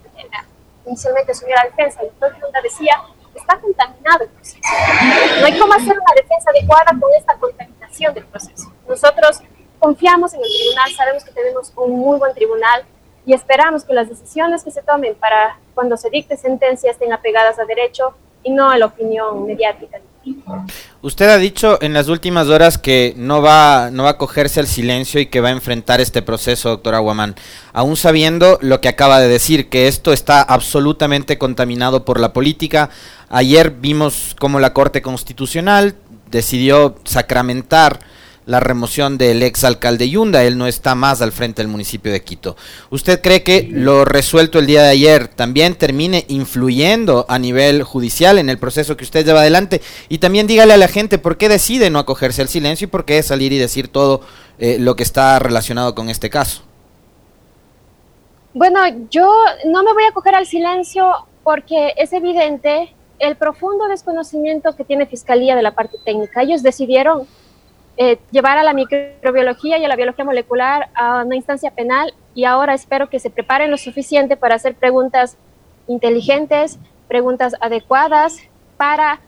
inicialmente 0.85 1.31
asumió 1.31 1.55
la 1.55 1.69
defensa, 1.69 2.01
el 2.01 2.09
doctor 2.09 2.37
Funda 2.41 2.59
decía, 2.61 3.01
está 3.33 3.57
contaminado 3.57 4.25
el 4.25 4.29
proceso. 4.31 4.59
No 5.39 5.45
hay 5.45 5.57
cómo 5.57 5.73
hacer 5.73 5.97
una 5.97 6.13
defensa 6.17 6.49
adecuada 6.49 6.91
con 6.99 7.13
esta 7.17 7.33
contaminación 7.35 8.13
del 8.13 8.25
proceso. 8.25 8.73
Nosotros 8.89 9.39
confiamos 9.79 10.33
en 10.33 10.41
el 10.41 10.49
tribunal, 10.53 10.91
sabemos 10.97 11.23
que 11.23 11.31
tenemos 11.31 11.71
un 11.77 11.91
muy 11.91 12.19
buen 12.19 12.33
tribunal, 12.33 12.83
y 13.25 13.33
esperamos 13.33 13.83
que 13.83 13.93
las 13.93 14.09
decisiones 14.09 14.63
que 14.63 14.71
se 14.71 14.81
tomen 14.81 15.15
para 15.15 15.57
cuando 15.73 15.97
se 15.97 16.09
dicte 16.09 16.37
sentencia 16.37 16.91
estén 16.91 17.13
apegadas 17.13 17.59
a 17.59 17.65
derecho 17.65 18.15
y 18.43 18.51
no 18.51 18.69
a 18.69 18.77
la 18.77 18.87
opinión 18.87 19.45
mediática. 19.45 19.99
Usted 21.01 21.29
ha 21.29 21.37
dicho 21.37 21.77
en 21.81 21.93
las 21.93 22.07
últimas 22.07 22.47
horas 22.47 22.77
que 22.77 23.13
no 23.17 23.41
va, 23.41 23.89
no 23.91 24.03
va 24.03 24.11
a 24.11 24.17
cogerse 24.17 24.61
al 24.61 24.67
silencio 24.67 25.19
y 25.19 25.25
que 25.25 25.41
va 25.41 25.49
a 25.49 25.51
enfrentar 25.51 25.99
este 25.99 26.21
proceso, 26.21 26.69
doctor 26.69 26.95
Aguaman, 26.95 27.35
aún 27.73 27.97
sabiendo 27.97 28.57
lo 28.61 28.79
que 28.79 28.87
acaba 28.87 29.19
de 29.19 29.27
decir, 29.27 29.67
que 29.67 29.87
esto 29.87 30.13
está 30.13 30.41
absolutamente 30.41 31.37
contaminado 31.37 32.05
por 32.05 32.21
la 32.21 32.31
política. 32.31 32.89
Ayer 33.29 33.71
vimos 33.71 34.35
cómo 34.39 34.61
la 34.61 34.73
Corte 34.73 35.01
Constitucional 35.01 35.95
decidió 36.31 36.95
sacramentar 37.03 37.99
la 38.45 38.59
remoción 38.59 39.17
del 39.17 39.43
ex 39.43 39.63
alcalde 39.63 40.09
Yunda, 40.09 40.43
él 40.43 40.57
no 40.57 40.67
está 40.67 40.95
más 40.95 41.21
al 41.21 41.31
frente 41.31 41.61
del 41.61 41.69
municipio 41.71 42.11
de 42.11 42.23
Quito. 42.23 42.55
¿Usted 42.89 43.21
cree 43.21 43.43
que 43.43 43.67
lo 43.71 44.05
resuelto 44.05 44.59
el 44.59 44.65
día 44.65 44.83
de 44.83 44.89
ayer 44.89 45.27
también 45.27 45.75
termine 45.75 46.25
influyendo 46.27 47.25
a 47.29 47.39
nivel 47.39 47.83
judicial 47.83 48.37
en 48.37 48.49
el 48.49 48.57
proceso 48.57 48.97
que 48.97 49.03
usted 49.03 49.25
lleva 49.25 49.41
adelante? 49.41 49.81
Y 50.09 50.17
también 50.17 50.47
dígale 50.47 50.73
a 50.73 50.77
la 50.77 50.87
gente 50.87 51.17
por 51.17 51.37
qué 51.37 51.49
decide 51.49 51.89
no 51.89 51.99
acogerse 51.99 52.41
al 52.41 52.49
silencio 52.49 52.85
y 52.85 52.89
por 52.89 53.05
qué 53.05 53.21
salir 53.23 53.53
y 53.53 53.57
decir 53.57 53.87
todo 53.87 54.21
eh, 54.59 54.77
lo 54.79 54.95
que 54.95 55.03
está 55.03 55.39
relacionado 55.39 55.95
con 55.95 56.09
este 56.09 56.29
caso. 56.29 56.63
Bueno, 58.53 58.79
yo 59.09 59.31
no 59.65 59.83
me 59.83 59.93
voy 59.93 60.03
a 60.03 60.09
acoger 60.09 60.35
al 60.35 60.45
silencio 60.45 61.11
porque 61.43 61.93
es 61.97 62.13
evidente 62.13 62.93
el 63.19 63.35
profundo 63.35 63.87
desconocimiento 63.87 64.75
que 64.75 64.83
tiene 64.83 65.05
Fiscalía 65.05 65.55
de 65.55 65.61
la 65.61 65.73
parte 65.73 65.97
técnica. 66.03 66.41
Ellos 66.43 66.61
decidieron 66.61 67.25
eh, 67.95 68.19
llevar 68.31 68.57
a 68.57 68.63
la 68.63 68.73
microbiología 68.73 69.77
y 69.77 69.85
a 69.85 69.87
la 69.87 69.95
biología 69.95 70.25
molecular 70.25 70.89
a 70.95 71.23
una 71.23 71.35
instancia 71.35 71.71
penal 71.71 72.13
y 72.33 72.45
ahora 72.45 72.73
espero 72.73 73.07
que 73.07 73.19
se 73.19 73.29
preparen 73.29 73.69
lo 73.69 73.77
suficiente 73.77 74.35
para 74.35 74.55
hacer 74.55 74.73
preguntas 74.73 75.37
inteligentes, 75.87 76.79
preguntas 77.07 77.53
adecuadas 77.61 78.37
para 78.77 79.21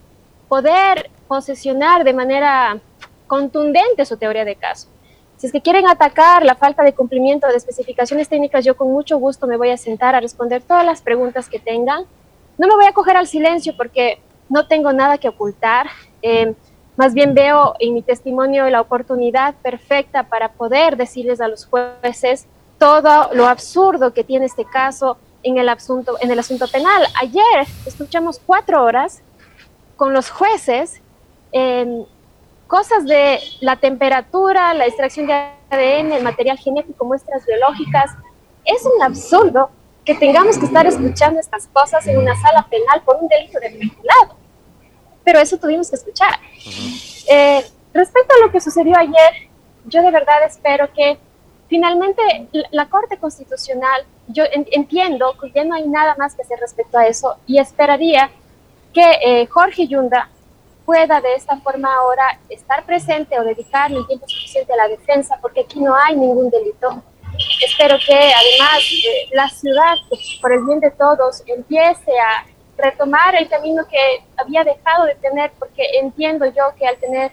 poder 0.48 1.12
posesionar 1.28 2.04
de 2.04 2.14
manera 2.14 2.80
contundente 3.28 4.06
su 4.06 4.18
teoría 4.18 4.46
de 4.46 4.56
caso. 4.56 4.88
Si 5.38 5.48
es 5.48 5.52
que 5.52 5.62
quieren 5.62 5.88
atacar 5.88 6.44
la 6.44 6.56
falta 6.56 6.82
de 6.82 6.94
cumplimiento 6.94 7.48
de 7.48 7.58
especificaciones 7.58 8.30
técnicas, 8.30 8.64
yo 8.64 8.76
con 8.76 8.92
mucho 8.92 9.18
gusto 9.18 9.48
me 9.48 9.58
voy 9.58 9.70
a 9.70 9.78
sentar 9.78 10.16
a 10.16 10.22
responder 10.22 10.64
todas 10.64 10.86
las 10.86 11.02
preguntas 11.02 11.50
que 11.50 11.60
tengan. 11.60 12.06
No 12.58 12.68
me 12.68 12.76
voy 12.76 12.86
a 12.86 12.94
coger 12.94 13.18
al 13.18 13.28
silencio 13.28 13.76
porque 13.78 14.22
no 14.50 14.68
tengo 14.68 14.94
nada 14.94 15.18
que 15.18 15.28
ocultar. 15.28 15.88
Eh, 16.22 16.56
más 16.98 17.14
bien 17.14 17.34
veo 17.34 17.76
en 17.80 17.94
mi 17.94 18.02
testimonio 18.02 18.70
la 18.70 18.82
oportunidad 18.82 19.56
perfecta 19.56 20.24
para 20.24 20.54
poder 20.54 20.96
decirles 20.96 21.42
a 21.42 21.48
los 21.48 21.66
jueces 21.66 22.48
todo 22.78 23.34
lo 23.34 23.48
absurdo 23.48 24.14
que 24.14 24.24
tiene 24.24 24.46
este 24.46 24.66
caso 24.66 25.18
en 25.44 25.58
el 25.58 25.70
asunto, 25.70 26.18
en 26.22 26.32
el 26.32 26.40
asunto 26.40 26.68
penal. 26.68 27.06
Ayer 27.22 27.68
escuchamos 27.86 28.42
cuatro 28.46 28.84
horas 28.84 29.22
con 29.96 30.14
los 30.14 30.30
jueces 30.30 31.02
en 31.52 32.06
cosas 32.68 33.06
de 33.06 33.40
la 33.60 33.76
temperatura, 33.76 34.74
la 34.74 34.88
extracción 34.88 35.28
de 35.28 35.34
ADN, 35.34 36.14
el 36.14 36.24
material 36.24 36.58
genético, 36.58 37.06
muestras 37.06 37.46
biológicas. 37.46 38.12
Es 38.64 38.84
un 38.86 39.02
absurdo 39.04 39.70
que 40.04 40.16
tengamos 40.16 40.58
que 40.58 40.66
estar 40.66 40.86
escuchando 40.88 41.40
estas 41.40 41.68
cosas 41.68 42.08
en 42.08 42.18
una 42.18 42.36
sala 42.36 42.66
penal 42.70 43.02
por 43.04 43.18
un 43.18 43.28
delito 43.28 43.60
de 43.60 43.70
peculado 43.72 44.45
pero 45.26 45.40
eso 45.40 45.58
tuvimos 45.58 45.90
que 45.90 45.98
escuchar. 45.98 46.40
Eh, 47.28 47.66
respecto 47.94 48.34
a 48.36 48.46
lo 48.46 48.52
que 48.52 48.62
sucedió 48.62 48.96
ayer, 48.98 49.50
yo 49.86 50.02
de 50.02 50.12
verdad 50.12 50.46
espero 50.46 50.88
que 50.94 51.18
finalmente 51.68 52.22
la 52.72 52.88
Corte 52.88 53.18
Constitucional, 53.18 54.06
yo 54.28 54.44
entiendo 54.52 55.36
que 55.42 55.52
ya 55.52 55.64
no 55.64 55.76
hay 55.76 55.88
nada 55.88 56.16
más 56.18 56.36
que 56.36 56.44
hacer 56.44 56.60
respecto 56.60 56.98
a 56.98 57.08
eso 57.08 57.38
y 57.48 57.60
esperaría 57.60 58.30
que 58.94 59.18
eh, 59.26 59.48
Jorge 59.48 59.88
Yunda 59.88 60.30
pueda 60.86 61.20
de 61.20 61.34
esta 61.34 61.58
forma 61.58 61.94
ahora 61.94 62.40
estar 62.48 62.86
presente 62.86 63.38
o 63.40 63.44
dedicarle 63.44 63.98
el 63.98 64.08
tiempo 64.08 64.28
suficiente 64.28 64.72
a 64.74 64.78
la 64.78 64.88
defensa, 64.88 65.38
porque 65.42 65.62
aquí 65.62 65.82
no 65.82 65.96
hay 65.96 66.16
ningún 66.16 66.50
delito. 66.50 67.04
Espero 67.66 67.98
que 68.06 68.14
además 68.14 68.80
eh, 68.80 69.30
la 69.34 69.50
ciudad, 69.50 69.96
por 70.42 70.54
el 70.54 70.64
bien 70.64 70.80
de 70.80 70.92
todos, 70.92 71.44
empiece 71.48 72.12
a 72.12 72.46
retomar 72.78 73.36
el 73.36 73.48
camino 73.48 73.86
que 73.88 73.98
había 74.38 74.64
dejado 74.64 75.06
de 75.06 75.16
tener, 75.16 75.52
porque 75.58 75.84
entiendo 76.02 76.46
yo 76.46 76.74
que 76.78 76.88
al 76.88 76.98
tener 76.98 77.32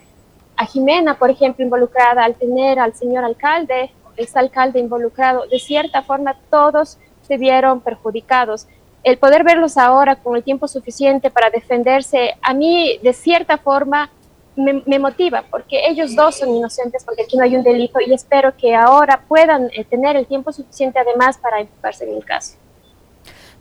a 0.56 0.66
Jimena, 0.66 1.18
por 1.18 1.30
ejemplo, 1.30 1.64
involucrada, 1.64 2.24
al 2.24 2.34
tener 2.34 2.78
al 2.78 2.94
señor 2.94 3.24
alcalde, 3.24 3.90
exalcalde 4.16 4.78
involucrado, 4.78 5.46
de 5.46 5.58
cierta 5.58 6.02
forma 6.02 6.36
todos 6.50 6.98
se 7.22 7.36
vieron 7.36 7.80
perjudicados. 7.80 8.66
El 9.02 9.18
poder 9.18 9.42
verlos 9.42 9.76
ahora 9.78 10.16
con 10.16 10.36
el 10.36 10.44
tiempo 10.44 10.68
suficiente 10.68 11.30
para 11.30 11.50
defenderse, 11.50 12.34
a 12.40 12.54
mí 12.54 12.98
de 13.02 13.12
cierta 13.12 13.58
forma 13.58 14.10
me, 14.54 14.98
motiva, 14.98 15.44
porque 15.50 15.88
ellos 15.88 16.14
dos 16.14 16.36
son 16.36 16.50
inocentes, 16.50 17.04
porque 17.04 17.22
aquí 17.22 17.36
no 17.36 17.44
hay 17.44 17.56
un 17.56 17.62
delito 17.62 17.98
y 18.06 18.12
espero 18.12 18.54
que 18.56 18.74
ahora 18.74 19.24
puedan 19.26 19.70
eh, 19.72 19.84
tener 19.84 20.16
el 20.16 20.26
tiempo 20.26 20.52
suficiente 20.52 20.98
además 20.98 21.38
para 21.38 21.60
enfocarse 21.60 22.04
en 22.04 22.16
el 22.16 22.24
caso. 22.24 22.56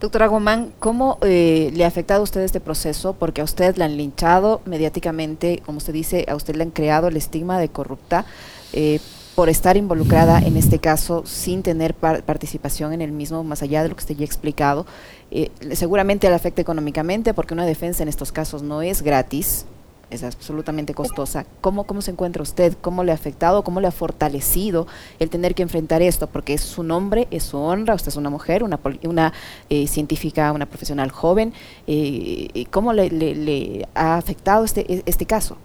Doctora 0.01 0.25
Guzmán, 0.25 0.73
¿cómo 0.79 1.19
eh, 1.21 1.69
le 1.75 1.85
ha 1.85 1.87
afectado 1.87 2.21
a 2.21 2.23
usted 2.23 2.41
este 2.41 2.59
proceso? 2.59 3.13
Porque 3.13 3.41
a 3.41 3.43
usted 3.43 3.77
la 3.77 3.85
han 3.85 3.97
linchado 3.97 4.61
mediáticamente, 4.65 5.61
como 5.63 5.77
usted 5.77 5.93
dice, 5.93 6.25
a 6.27 6.35
usted 6.35 6.55
le 6.55 6.63
han 6.63 6.71
creado 6.71 7.07
el 7.07 7.17
estigma 7.17 7.59
de 7.59 7.69
corrupta 7.69 8.25
eh, 8.73 8.99
por 9.35 9.47
estar 9.47 9.77
involucrada 9.77 10.39
en 10.39 10.57
este 10.57 10.79
caso 10.79 11.21
sin 11.27 11.61
tener 11.61 11.93
participación 11.93 12.93
en 12.93 13.01
el 13.01 13.11
mismo, 13.11 13.43
más 13.43 13.61
allá 13.61 13.83
de 13.83 13.89
lo 13.89 13.95
que 13.95 13.99
usted 13.99 14.15
ya 14.15 14.23
ha 14.23 14.25
explicado. 14.25 14.87
Eh, 15.29 15.51
seguramente 15.73 16.27
le 16.27 16.33
afecta 16.33 16.63
económicamente 16.63 17.35
porque 17.35 17.53
una 17.53 17.67
defensa 17.67 18.01
en 18.01 18.09
estos 18.09 18.31
casos 18.31 18.63
no 18.63 18.81
es 18.81 19.03
gratis, 19.03 19.67
es 20.11 20.23
absolutamente 20.23 20.93
costosa. 20.93 21.45
¿Cómo, 21.61 21.85
¿Cómo 21.85 22.01
se 22.01 22.11
encuentra 22.11 22.43
usted? 22.43 22.77
¿Cómo 22.81 23.03
le 23.03 23.11
ha 23.11 23.15
afectado? 23.15 23.63
¿Cómo 23.63 23.81
le 23.81 23.87
ha 23.87 23.91
fortalecido 23.91 24.87
el 25.19 25.29
tener 25.29 25.55
que 25.55 25.63
enfrentar 25.63 26.01
esto? 26.01 26.27
Porque 26.27 26.53
es 26.53 26.61
su 26.61 26.83
nombre, 26.83 27.27
es 27.31 27.43
su 27.43 27.57
honra, 27.57 27.95
usted 27.95 28.09
es 28.09 28.17
una 28.17 28.29
mujer, 28.29 28.63
una, 28.63 28.79
una 29.03 29.33
eh, 29.69 29.87
científica, 29.87 30.51
una 30.51 30.65
profesional 30.65 31.11
joven. 31.11 31.53
Eh, 31.87 32.65
¿Cómo 32.69 32.93
le, 32.93 33.09
le, 33.09 33.87
ha 33.95 34.17
afectado 34.17 34.63
este, 34.65 34.81
e, 34.93 35.03
este 35.05 35.25
caso? 35.25 35.57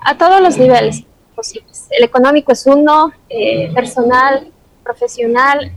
A 0.00 0.16
todos 0.16 0.40
los 0.40 0.56
niveles 0.56 1.04
posibles. 1.34 1.86
El 1.90 2.04
económico 2.04 2.52
es 2.52 2.66
uno, 2.66 3.12
eh, 3.28 3.70
personal, 3.74 4.50
profesional. 4.82 5.72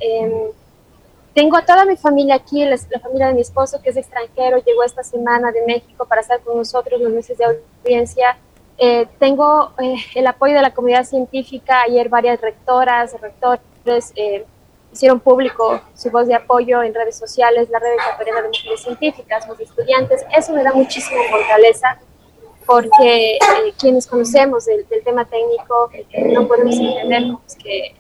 Tengo 1.34 1.58
a 1.58 1.66
toda 1.66 1.84
mi 1.86 1.98
familia 1.98 2.36
aquí, 2.36 2.64
la, 2.64 2.78
familia 3.02 3.28
de 3.28 3.34
mi 3.34 3.42
esposo 3.42 3.82
que 3.82 3.90
es 3.90 3.98
extranjero, 3.98 4.58
llegó 4.64 4.84
esta 4.84 5.04
semana 5.04 5.52
de 5.52 5.66
México 5.66 6.06
para 6.06 6.22
estar 6.22 6.40
con 6.42 6.58
nosotros 6.58 7.02
los 7.02 7.12
meses 7.12 7.38
de 7.40 7.46
audiencia. 7.46 8.38
Eh, 8.78 9.08
tengo 9.18 9.72
eh, 9.80 9.96
el 10.14 10.28
apoyo 10.28 10.54
de 10.54 10.62
la 10.62 10.74
comunidad 10.74 11.06
científica, 11.06 11.82
ayer 11.82 12.08
varias 12.08 12.40
rectoras, 12.40 13.20
rectores 13.20 14.14
eh, 14.16 14.46
hicieron 14.92 15.20
público 15.20 15.82
su 15.96 16.12
voz 16.12 16.28
de 16.28 16.36
apoyo 16.36 16.84
en 16.84 16.94
redes 16.94 17.18
sociales, 17.18 17.68
la 17.72 17.80
red 17.80 17.94
ecuatoriana 17.94 18.44
de 18.44 18.48
mujeres 18.50 18.82
científicas, 18.82 19.48
los 19.48 19.60
estudiantes, 19.60 20.24
eso 20.38 20.54
me 20.54 20.64
da 20.64 20.72
muchísima 20.72 21.22
fortaleza 21.32 21.98
porque 22.66 23.40
quienes 23.80 24.06
conocemos 24.08 24.66
del, 24.66 24.86
tema 25.04 25.26
técnico 25.26 25.90
no 26.32 26.48
podemos 26.48 26.76
entender 26.76 27.24
que, 27.62 27.96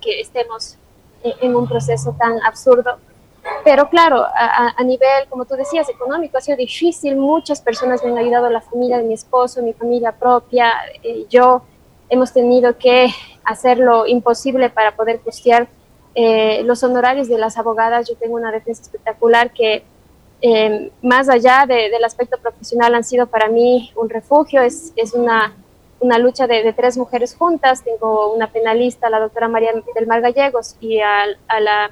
que 0.00 0.20
estemos 0.20 0.78
en 1.24 1.56
un 1.56 1.66
proceso 1.66 2.14
tan 2.18 2.40
absurdo. 2.42 2.98
Pero 3.62 3.88
claro, 3.88 4.24
a, 4.24 4.82
nivel, 4.84 5.26
como 5.28 5.44
tú 5.44 5.54
decías, 5.54 5.88
económico 5.88 6.38
ha 6.38 6.40
sido 6.40 6.56
difícil. 6.56 7.16
Muchas 7.16 7.60
personas 7.60 8.02
me 8.02 8.10
han 8.10 8.18
ayudado, 8.18 8.48
la 8.50 8.60
familia 8.60 8.98
de 8.98 9.04
mi 9.04 9.14
esposo, 9.14 9.62
mi 9.62 9.72
familia 9.72 10.12
propia, 10.12 10.72
eh, 11.02 11.26
yo. 11.28 11.62
Hemos 12.10 12.32
tenido 12.32 12.76
que 12.76 13.08
hacer 13.44 13.78
lo 13.78 14.06
imposible 14.06 14.68
para 14.68 14.94
poder 14.94 15.20
costear 15.20 15.66
eh, 16.14 16.62
los 16.64 16.82
honorarios 16.82 17.28
de 17.28 17.38
las 17.38 17.56
abogadas. 17.56 18.08
Yo 18.08 18.16
tengo 18.16 18.36
una 18.36 18.52
defensa 18.52 18.82
espectacular 18.82 19.50
que, 19.52 19.82
eh, 20.42 20.92
más 21.02 21.28
allá 21.28 21.64
del 21.66 22.04
aspecto 22.04 22.36
profesional, 22.38 22.94
han 22.94 23.04
sido 23.04 23.26
para 23.26 23.48
mí 23.48 23.90
un 23.96 24.10
refugio. 24.10 24.60
Es, 24.60 24.92
es 24.96 25.14
una 25.14 25.54
una 26.04 26.18
lucha 26.18 26.46
de, 26.46 26.72
tres 26.74 26.96
mujeres 26.96 27.34
juntas. 27.34 27.82
Tengo 27.82 28.32
una 28.32 28.48
penalista, 28.48 29.08
la 29.08 29.20
doctora 29.20 29.48
María 29.48 29.72
del 29.94 30.06
Mar 30.06 30.20
Gallegos, 30.20 30.76
y 30.80 31.00
a, 31.00 31.26
la 31.60 31.90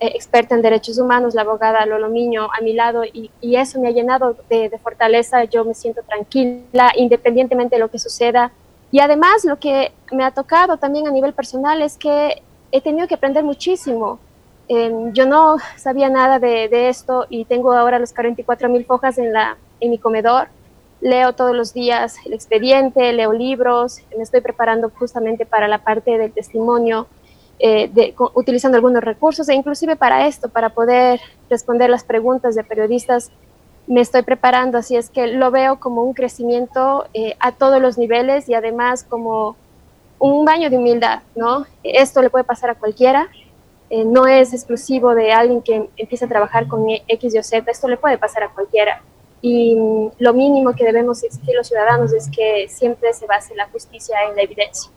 eh, 0.00 0.12
experta 0.14 0.54
en 0.54 0.62
derechos 0.62 0.98
humanos, 0.98 1.34
la 1.34 1.42
abogada 1.42 1.86
Lolo 1.86 2.08
Miño, 2.08 2.48
a 2.52 2.60
mi 2.60 2.72
lado, 2.72 3.04
y, 3.04 3.30
eso 3.40 3.80
me 3.80 3.88
ha 3.88 3.92
llenado 3.92 4.36
de, 4.50 4.78
fortaleza. 4.82 5.44
Yo 5.44 5.64
me 5.64 5.74
siento 5.74 6.02
tranquila, 6.02 6.92
independientemente 6.96 7.76
de 7.76 7.80
lo 7.80 7.90
que 7.90 7.98
suceda. 7.98 8.50
Y 8.90 9.00
además, 9.00 9.44
lo 9.44 9.58
que 9.58 9.92
me 10.10 10.24
ha 10.24 10.32
tocado 10.32 10.76
también 10.76 11.06
a 11.06 11.10
nivel 11.10 11.32
personal 11.32 11.80
es 11.80 11.96
que 11.96 12.42
he 12.72 12.80
tenido 12.80 13.06
que 13.06 13.14
aprender 13.14 13.44
muchísimo. 13.44 14.18
yo 14.68 15.26
no 15.26 15.56
sabía 15.76 16.08
nada 16.08 16.38
de, 16.38 16.68
de, 16.68 16.88
esto 16.88 17.26
y 17.28 17.44
tengo 17.44 17.72
ahora 17.72 17.98
los 17.98 18.12
44 18.12 18.68
mil 18.68 18.84
fojas 18.84 19.18
en, 19.18 19.32
en 19.80 19.90
mi 19.90 19.98
comedor 19.98 20.48
leo 21.02 21.32
todos 21.34 21.54
los 21.54 21.74
días 21.74 22.16
el 22.24 22.32
expediente, 22.32 23.12
leo 23.12 23.32
libros, 23.32 23.98
me 24.16 24.22
estoy 24.22 24.40
preparando 24.40 24.90
justamente 24.90 25.44
para 25.44 25.68
la 25.68 25.78
parte 25.78 26.16
del 26.16 26.32
testimonio, 26.32 27.08
eh, 27.58 27.90
de, 27.92 28.14
utilizando 28.34 28.76
algunos 28.76 29.02
recursos 29.02 29.48
e 29.48 29.54
inclusive 29.54 29.96
para 29.96 30.26
esto, 30.26 30.48
para 30.48 30.70
poder 30.70 31.20
responder 31.50 31.90
las 31.90 32.04
preguntas 32.04 32.54
de 32.54 32.64
periodistas, 32.64 33.30
me 33.88 34.00
estoy 34.00 34.22
preparando, 34.22 34.78
así 34.78 34.96
es 34.96 35.10
que 35.10 35.26
lo 35.26 35.50
veo 35.50 35.80
como 35.80 36.04
un 36.04 36.14
crecimiento 36.14 37.06
eh, 37.14 37.34
a 37.40 37.50
todos 37.50 37.82
los 37.82 37.98
niveles 37.98 38.48
y 38.48 38.54
además 38.54 39.02
como 39.02 39.56
un 40.20 40.44
baño 40.44 40.70
de 40.70 40.78
humildad, 40.78 41.22
¿no? 41.34 41.66
Esto 41.82 42.22
le 42.22 42.30
puede 42.30 42.44
pasar 42.44 42.70
a 42.70 42.74
cualquiera, 42.76 43.28
eh, 43.90 44.04
no 44.04 44.28
es 44.28 44.54
exclusivo 44.54 45.16
de 45.16 45.32
alguien 45.32 45.62
que 45.62 45.90
empieza 45.96 46.26
a 46.26 46.28
trabajar 46.28 46.68
con 46.68 46.86
X 46.88 47.34
y 47.34 47.42
Z, 47.42 47.68
esto 47.68 47.88
le 47.88 47.96
puede 47.96 48.18
pasar 48.18 48.44
a 48.44 48.50
cualquiera 48.50 49.02
y 49.42 49.76
lo 50.18 50.32
mínimo 50.32 50.72
que 50.74 50.84
debemos 50.84 51.22
exigir 51.24 51.54
los 51.56 51.66
ciudadanos 51.66 52.12
es 52.12 52.30
que 52.34 52.68
siempre 52.68 53.12
se 53.12 53.26
base 53.26 53.54
la 53.56 53.68
justicia 53.68 54.16
en 54.30 54.36
la 54.36 54.42
evidencia. 54.42 54.90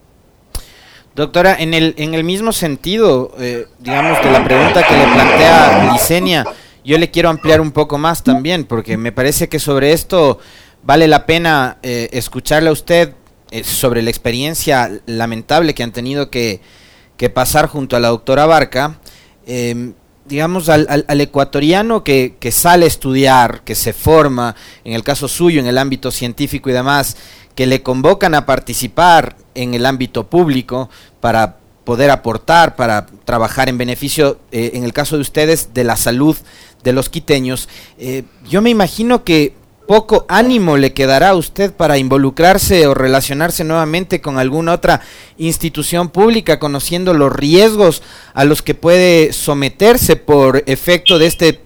Doctora, 1.16 1.56
en 1.58 1.74
el, 1.74 1.94
en 1.96 2.14
el 2.14 2.22
mismo 2.22 2.52
sentido, 2.52 3.32
eh, 3.38 3.66
digamos, 3.80 4.22
de 4.22 4.30
la 4.30 4.44
pregunta 4.44 4.86
que 4.86 4.96
le 4.96 5.04
plantea 5.04 5.92
Licenia, 5.92 6.44
yo 6.84 6.98
le 6.98 7.10
quiero 7.10 7.28
ampliar 7.28 7.60
un 7.60 7.72
poco 7.72 7.98
más 7.98 8.22
también, 8.22 8.64
porque 8.64 8.96
me 8.96 9.10
parece 9.10 9.48
que 9.48 9.58
sobre 9.58 9.92
esto 9.92 10.38
vale 10.84 11.08
la 11.08 11.26
pena 11.26 11.78
eh, 11.82 12.10
escucharle 12.12 12.68
a 12.68 12.72
usted 12.72 13.14
eh, 13.50 13.64
sobre 13.64 14.02
la 14.02 14.10
experiencia 14.10 15.00
lamentable 15.06 15.74
que 15.74 15.82
han 15.82 15.92
tenido 15.92 16.30
que, 16.30 16.60
que 17.16 17.30
pasar 17.30 17.66
junto 17.66 17.96
a 17.96 18.00
la 18.00 18.08
doctora 18.08 18.46
Barca. 18.46 19.00
Digamos, 20.28 20.68
al, 20.68 21.04
al, 21.06 21.20
ecuatoriano 21.20 22.02
que, 22.02 22.36
que, 22.40 22.50
sale 22.50 22.84
a 22.84 22.88
estudiar, 22.88 23.62
que 23.62 23.74
se 23.74 23.92
forma, 23.92 24.56
en 24.84 24.92
el 24.92 25.04
caso 25.04 25.28
suyo, 25.28 25.60
en 25.60 25.66
el 25.66 25.78
ámbito 25.78 26.10
científico 26.10 26.68
y 26.68 26.72
demás, 26.72 27.16
que 27.54 27.66
le 27.66 27.82
convocan 27.82 28.34
a 28.34 28.44
participar 28.44 29.36
en 29.54 29.74
el 29.74 29.86
ámbito 29.86 30.26
público 30.26 30.90
para 31.20 31.58
poder 31.84 32.10
aportar, 32.10 32.74
para 32.74 33.06
trabajar 33.24 33.68
en 33.68 33.78
beneficio, 33.78 34.40
eh, 34.50 34.72
en 34.74 34.82
el 34.82 34.92
caso 34.92 35.14
de 35.14 35.22
ustedes, 35.22 35.72
de 35.72 35.84
la 35.84 35.96
salud 35.96 36.36
de 36.82 36.92
los 36.92 37.08
quiteños, 37.08 37.68
eh, 37.98 38.24
yo 38.48 38.60
me 38.60 38.70
imagino 38.70 39.22
que 39.22 39.54
poco 39.86 40.26
ánimo 40.28 40.76
le 40.76 40.92
quedará 40.92 41.30
a 41.30 41.34
usted 41.34 41.72
para 41.72 41.98
involucrarse 41.98 42.86
o 42.86 42.94
relacionarse 42.94 43.64
nuevamente 43.64 44.20
con 44.20 44.38
alguna 44.38 44.74
otra 44.74 45.00
institución 45.38 46.08
pública, 46.08 46.58
conociendo 46.58 47.14
los 47.14 47.32
riesgos 47.32 48.02
a 48.34 48.44
los 48.44 48.62
que 48.62 48.74
puede 48.74 49.32
someterse 49.32 50.16
por 50.16 50.62
efecto 50.66 51.18
de 51.18 51.26
este, 51.26 51.60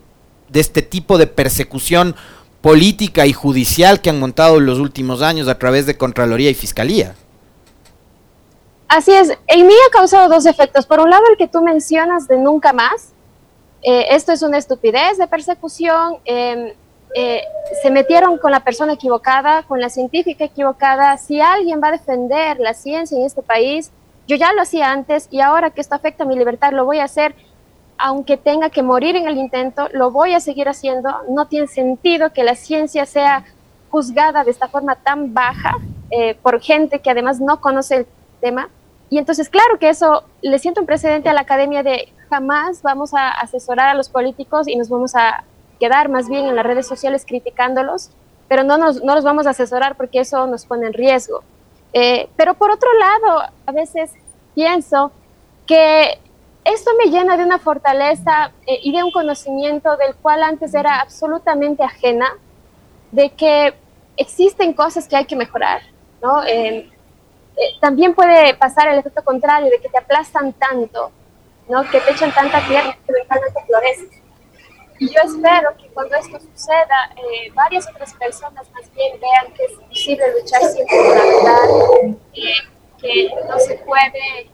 de 0.48 0.60
este 0.60 0.82
tipo 0.82 1.18
de 1.18 1.26
persecución 1.26 2.14
política 2.60 3.26
y 3.26 3.32
judicial 3.32 4.00
que 4.00 4.10
han 4.10 4.20
montado 4.20 4.58
en 4.58 4.66
los 4.66 4.78
últimos 4.78 5.22
años 5.22 5.48
a 5.48 5.58
través 5.58 5.86
de 5.86 5.96
Contraloría 5.96 6.50
y 6.50 6.54
Fiscalía. 6.54 7.14
Así 8.88 9.12
es, 9.12 9.30
en 9.46 9.66
mí 9.66 9.72
ha 9.86 9.90
causado 9.92 10.28
dos 10.28 10.46
efectos. 10.46 10.84
Por 10.84 11.00
un 11.00 11.10
lado, 11.10 11.22
el 11.30 11.36
que 11.36 11.46
tú 11.46 11.62
mencionas 11.62 12.26
de 12.26 12.36
nunca 12.36 12.72
más. 12.72 13.12
Eh, 13.82 14.06
esto 14.10 14.32
es 14.32 14.42
una 14.42 14.58
estupidez 14.58 15.16
de 15.16 15.26
persecución. 15.26 16.16
Em, 16.24 16.72
eh, 17.14 17.42
se 17.82 17.90
metieron 17.90 18.38
con 18.38 18.52
la 18.52 18.60
persona 18.60 18.92
equivocada, 18.92 19.62
con 19.64 19.80
la 19.80 19.88
científica 19.88 20.44
equivocada. 20.44 21.16
Si 21.16 21.40
alguien 21.40 21.80
va 21.82 21.88
a 21.88 21.92
defender 21.92 22.58
la 22.60 22.74
ciencia 22.74 23.18
en 23.18 23.24
este 23.24 23.42
país, 23.42 23.90
yo 24.28 24.36
ya 24.36 24.52
lo 24.52 24.62
hacía 24.62 24.92
antes 24.92 25.28
y 25.30 25.40
ahora 25.40 25.70
que 25.70 25.80
esto 25.80 25.94
afecta 25.94 26.24
a 26.24 26.26
mi 26.26 26.36
libertad, 26.36 26.72
lo 26.72 26.84
voy 26.84 26.98
a 26.98 27.04
hacer, 27.04 27.34
aunque 27.98 28.36
tenga 28.36 28.70
que 28.70 28.82
morir 28.82 29.16
en 29.16 29.26
el 29.26 29.36
intento, 29.36 29.88
lo 29.92 30.10
voy 30.10 30.34
a 30.34 30.40
seguir 30.40 30.68
haciendo. 30.68 31.10
No 31.28 31.46
tiene 31.46 31.66
sentido 31.66 32.32
que 32.32 32.44
la 32.44 32.54
ciencia 32.54 33.06
sea 33.06 33.44
juzgada 33.90 34.44
de 34.44 34.52
esta 34.52 34.68
forma 34.68 34.94
tan 34.94 35.34
baja 35.34 35.76
eh, 36.10 36.36
por 36.36 36.60
gente 36.60 37.00
que 37.00 37.10
además 37.10 37.40
no 37.40 37.60
conoce 37.60 37.96
el 37.96 38.06
tema. 38.40 38.68
Y 39.10 39.18
entonces, 39.18 39.48
claro 39.48 39.78
que 39.80 39.88
eso 39.88 40.22
le 40.40 40.60
siento 40.60 40.80
un 40.80 40.86
precedente 40.86 41.28
a 41.28 41.32
la 41.32 41.40
academia 41.40 41.82
de 41.82 42.12
jamás 42.28 42.82
vamos 42.82 43.12
a 43.12 43.30
asesorar 43.30 43.88
a 43.88 43.94
los 43.94 44.08
políticos 44.08 44.68
y 44.68 44.76
nos 44.76 44.88
vamos 44.88 45.16
a 45.16 45.42
quedar 45.80 46.08
más 46.08 46.28
bien 46.28 46.46
en 46.46 46.54
las 46.54 46.64
redes 46.64 46.86
sociales 46.86 47.24
criticándolos, 47.26 48.10
pero 48.46 48.62
no, 48.62 48.76
nos, 48.76 49.02
no 49.02 49.14
los 49.14 49.24
vamos 49.24 49.46
a 49.46 49.50
asesorar 49.50 49.96
porque 49.96 50.20
eso 50.20 50.46
nos 50.46 50.66
pone 50.66 50.86
en 50.86 50.92
riesgo. 50.92 51.42
Eh, 51.92 52.28
pero 52.36 52.54
por 52.54 52.70
otro 52.70 52.88
lado, 52.94 53.50
a 53.66 53.72
veces 53.72 54.12
pienso 54.54 55.10
que 55.66 56.18
esto 56.64 56.90
me 57.02 57.10
llena 57.10 57.36
de 57.36 57.44
una 57.44 57.58
fortaleza 57.58 58.52
eh, 58.66 58.78
y 58.82 58.92
de 58.92 59.02
un 59.02 59.10
conocimiento 59.10 59.96
del 59.96 60.14
cual 60.16 60.42
antes 60.42 60.74
era 60.74 61.00
absolutamente 61.00 61.82
ajena, 61.82 62.36
de 63.10 63.30
que 63.30 63.74
existen 64.16 64.72
cosas 64.72 65.08
que 65.08 65.16
hay 65.16 65.24
que 65.24 65.36
mejorar, 65.36 65.80
¿no? 66.22 66.44
Eh, 66.44 66.88
también 67.80 68.14
puede 68.14 68.54
pasar 68.54 68.88
el 68.88 68.98
efecto 68.98 69.24
contrario, 69.24 69.70
de 69.70 69.80
que 69.80 69.88
te 69.88 69.98
aplastan 69.98 70.52
tanto, 70.52 71.10
¿no? 71.68 71.82
Que 71.90 72.00
te 72.00 72.12
echan 72.12 72.32
tanta 72.32 72.66
tierra 72.66 72.96
que 73.04 73.12
eventualmente 73.12 73.60
floreces. 73.66 74.19
Yo 75.00 75.18
espero 75.24 75.74
que 75.78 75.88
cuando 75.94 76.14
esto 76.14 76.38
suceda, 76.38 77.10
eh, 77.16 77.50
varias 77.54 77.88
otras 77.88 78.12
personas 78.12 78.70
más 78.70 78.94
bien 78.94 79.18
vean 79.18 79.50
que 79.54 79.64
es 79.64 79.72
posible 79.72 80.24
luchar 80.38 80.62
siempre 80.62 80.94
por 80.94 81.16
la 81.16 81.24
verdad, 81.24 82.16
que 83.00 83.30
no 83.48 83.58
se 83.58 83.76
puede 83.78 84.50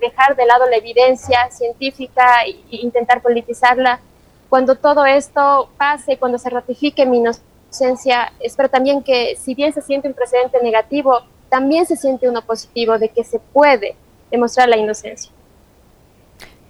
dejar 0.00 0.36
de 0.36 0.46
lado 0.46 0.70
la 0.70 0.76
evidencia 0.76 1.50
científica 1.50 2.44
e, 2.46 2.76
intentar 2.76 3.22
politizarla. 3.22 3.98
Cuando 4.48 4.76
todo 4.76 5.04
esto 5.04 5.68
pase, 5.76 6.16
cuando 6.16 6.38
se 6.38 6.48
ratifique 6.48 7.04
mi 7.04 7.18
inocencia, 7.18 8.32
espero 8.38 8.68
también 8.68 9.02
que 9.02 9.34
si 9.34 9.56
bien 9.56 9.72
se 9.72 9.82
siente 9.82 10.06
un 10.06 10.14
precedente 10.14 10.62
negativo, 10.62 11.22
también 11.48 11.86
se 11.86 11.96
siente 11.96 12.28
uno 12.28 12.42
positivo 12.42 12.98
de 12.98 13.08
que 13.08 13.24
se 13.24 13.40
puede 13.40 13.96
demostrar 14.30 14.68
la 14.68 14.76
inocencia. 14.76 15.33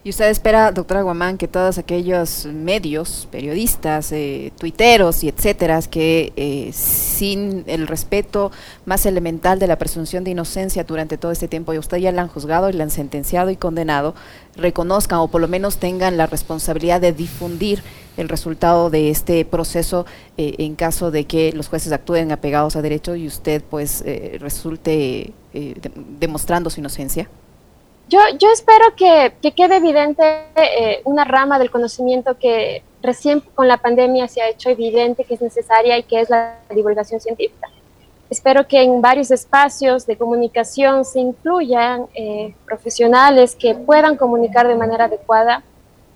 Y 0.06 0.10
usted 0.10 0.28
espera, 0.28 0.70
doctora 0.70 1.00
Guamán, 1.00 1.38
que 1.38 1.48
todos 1.48 1.78
aquellos 1.78 2.44
medios, 2.44 3.26
periodistas, 3.30 4.12
eh, 4.12 4.52
tuiteros 4.58 5.24
y 5.24 5.30
etcétera, 5.30 5.80
que 5.80 6.34
eh, 6.36 6.70
sin 6.74 7.64
el 7.66 7.86
respeto 7.86 8.52
más 8.84 9.06
elemental 9.06 9.58
de 9.58 9.66
la 9.66 9.78
presunción 9.78 10.22
de 10.22 10.32
inocencia 10.32 10.84
durante 10.84 11.16
todo 11.16 11.32
este 11.32 11.48
tiempo, 11.48 11.72
y 11.72 11.78
usted 11.78 11.96
ya 11.96 12.12
la 12.12 12.20
han 12.20 12.28
juzgado 12.28 12.68
y 12.68 12.74
la 12.74 12.84
han 12.84 12.90
sentenciado 12.90 13.48
y 13.48 13.56
condenado, 13.56 14.14
reconozcan 14.56 15.20
o 15.20 15.28
por 15.28 15.40
lo 15.40 15.48
menos 15.48 15.78
tengan 15.78 16.18
la 16.18 16.26
responsabilidad 16.26 17.00
de 17.00 17.14
difundir 17.14 17.82
el 18.18 18.28
resultado 18.28 18.90
de 18.90 19.08
este 19.08 19.46
proceso 19.46 20.04
eh, 20.36 20.54
en 20.58 20.74
caso 20.74 21.12
de 21.12 21.24
que 21.24 21.50
los 21.54 21.68
jueces 21.68 21.92
actúen 21.92 22.30
apegados 22.30 22.76
a 22.76 22.82
derecho 22.82 23.16
y 23.16 23.26
usted 23.26 23.62
pues 23.70 24.04
resulte 24.38 25.32
demostrando 26.18 26.68
su 26.68 26.80
inocencia? 26.80 27.26
Yo, 28.08 28.18
yo 28.38 28.50
espero 28.50 28.94
que, 28.96 29.32
que 29.40 29.52
quede 29.52 29.76
evidente 29.76 30.22
eh, 30.56 31.00
una 31.04 31.24
rama 31.24 31.58
del 31.58 31.70
conocimiento 31.70 32.38
que 32.38 32.82
recién 33.02 33.40
con 33.40 33.66
la 33.66 33.78
pandemia 33.78 34.28
se 34.28 34.42
ha 34.42 34.48
hecho 34.48 34.68
evidente 34.68 35.24
que 35.24 35.34
es 35.34 35.40
necesaria 35.40 35.96
y 35.96 36.02
que 36.02 36.20
es 36.20 36.28
la 36.28 36.58
divulgación 36.74 37.20
científica. 37.20 37.68
Espero 38.28 38.66
que 38.66 38.82
en 38.82 39.00
varios 39.00 39.30
espacios 39.30 40.06
de 40.06 40.16
comunicación 40.16 41.04
se 41.04 41.20
incluyan 41.20 42.06
eh, 42.14 42.54
profesionales 42.64 43.54
que 43.54 43.74
puedan 43.74 44.16
comunicar 44.16 44.66
de 44.66 44.74
manera 44.74 45.04
adecuada 45.04 45.62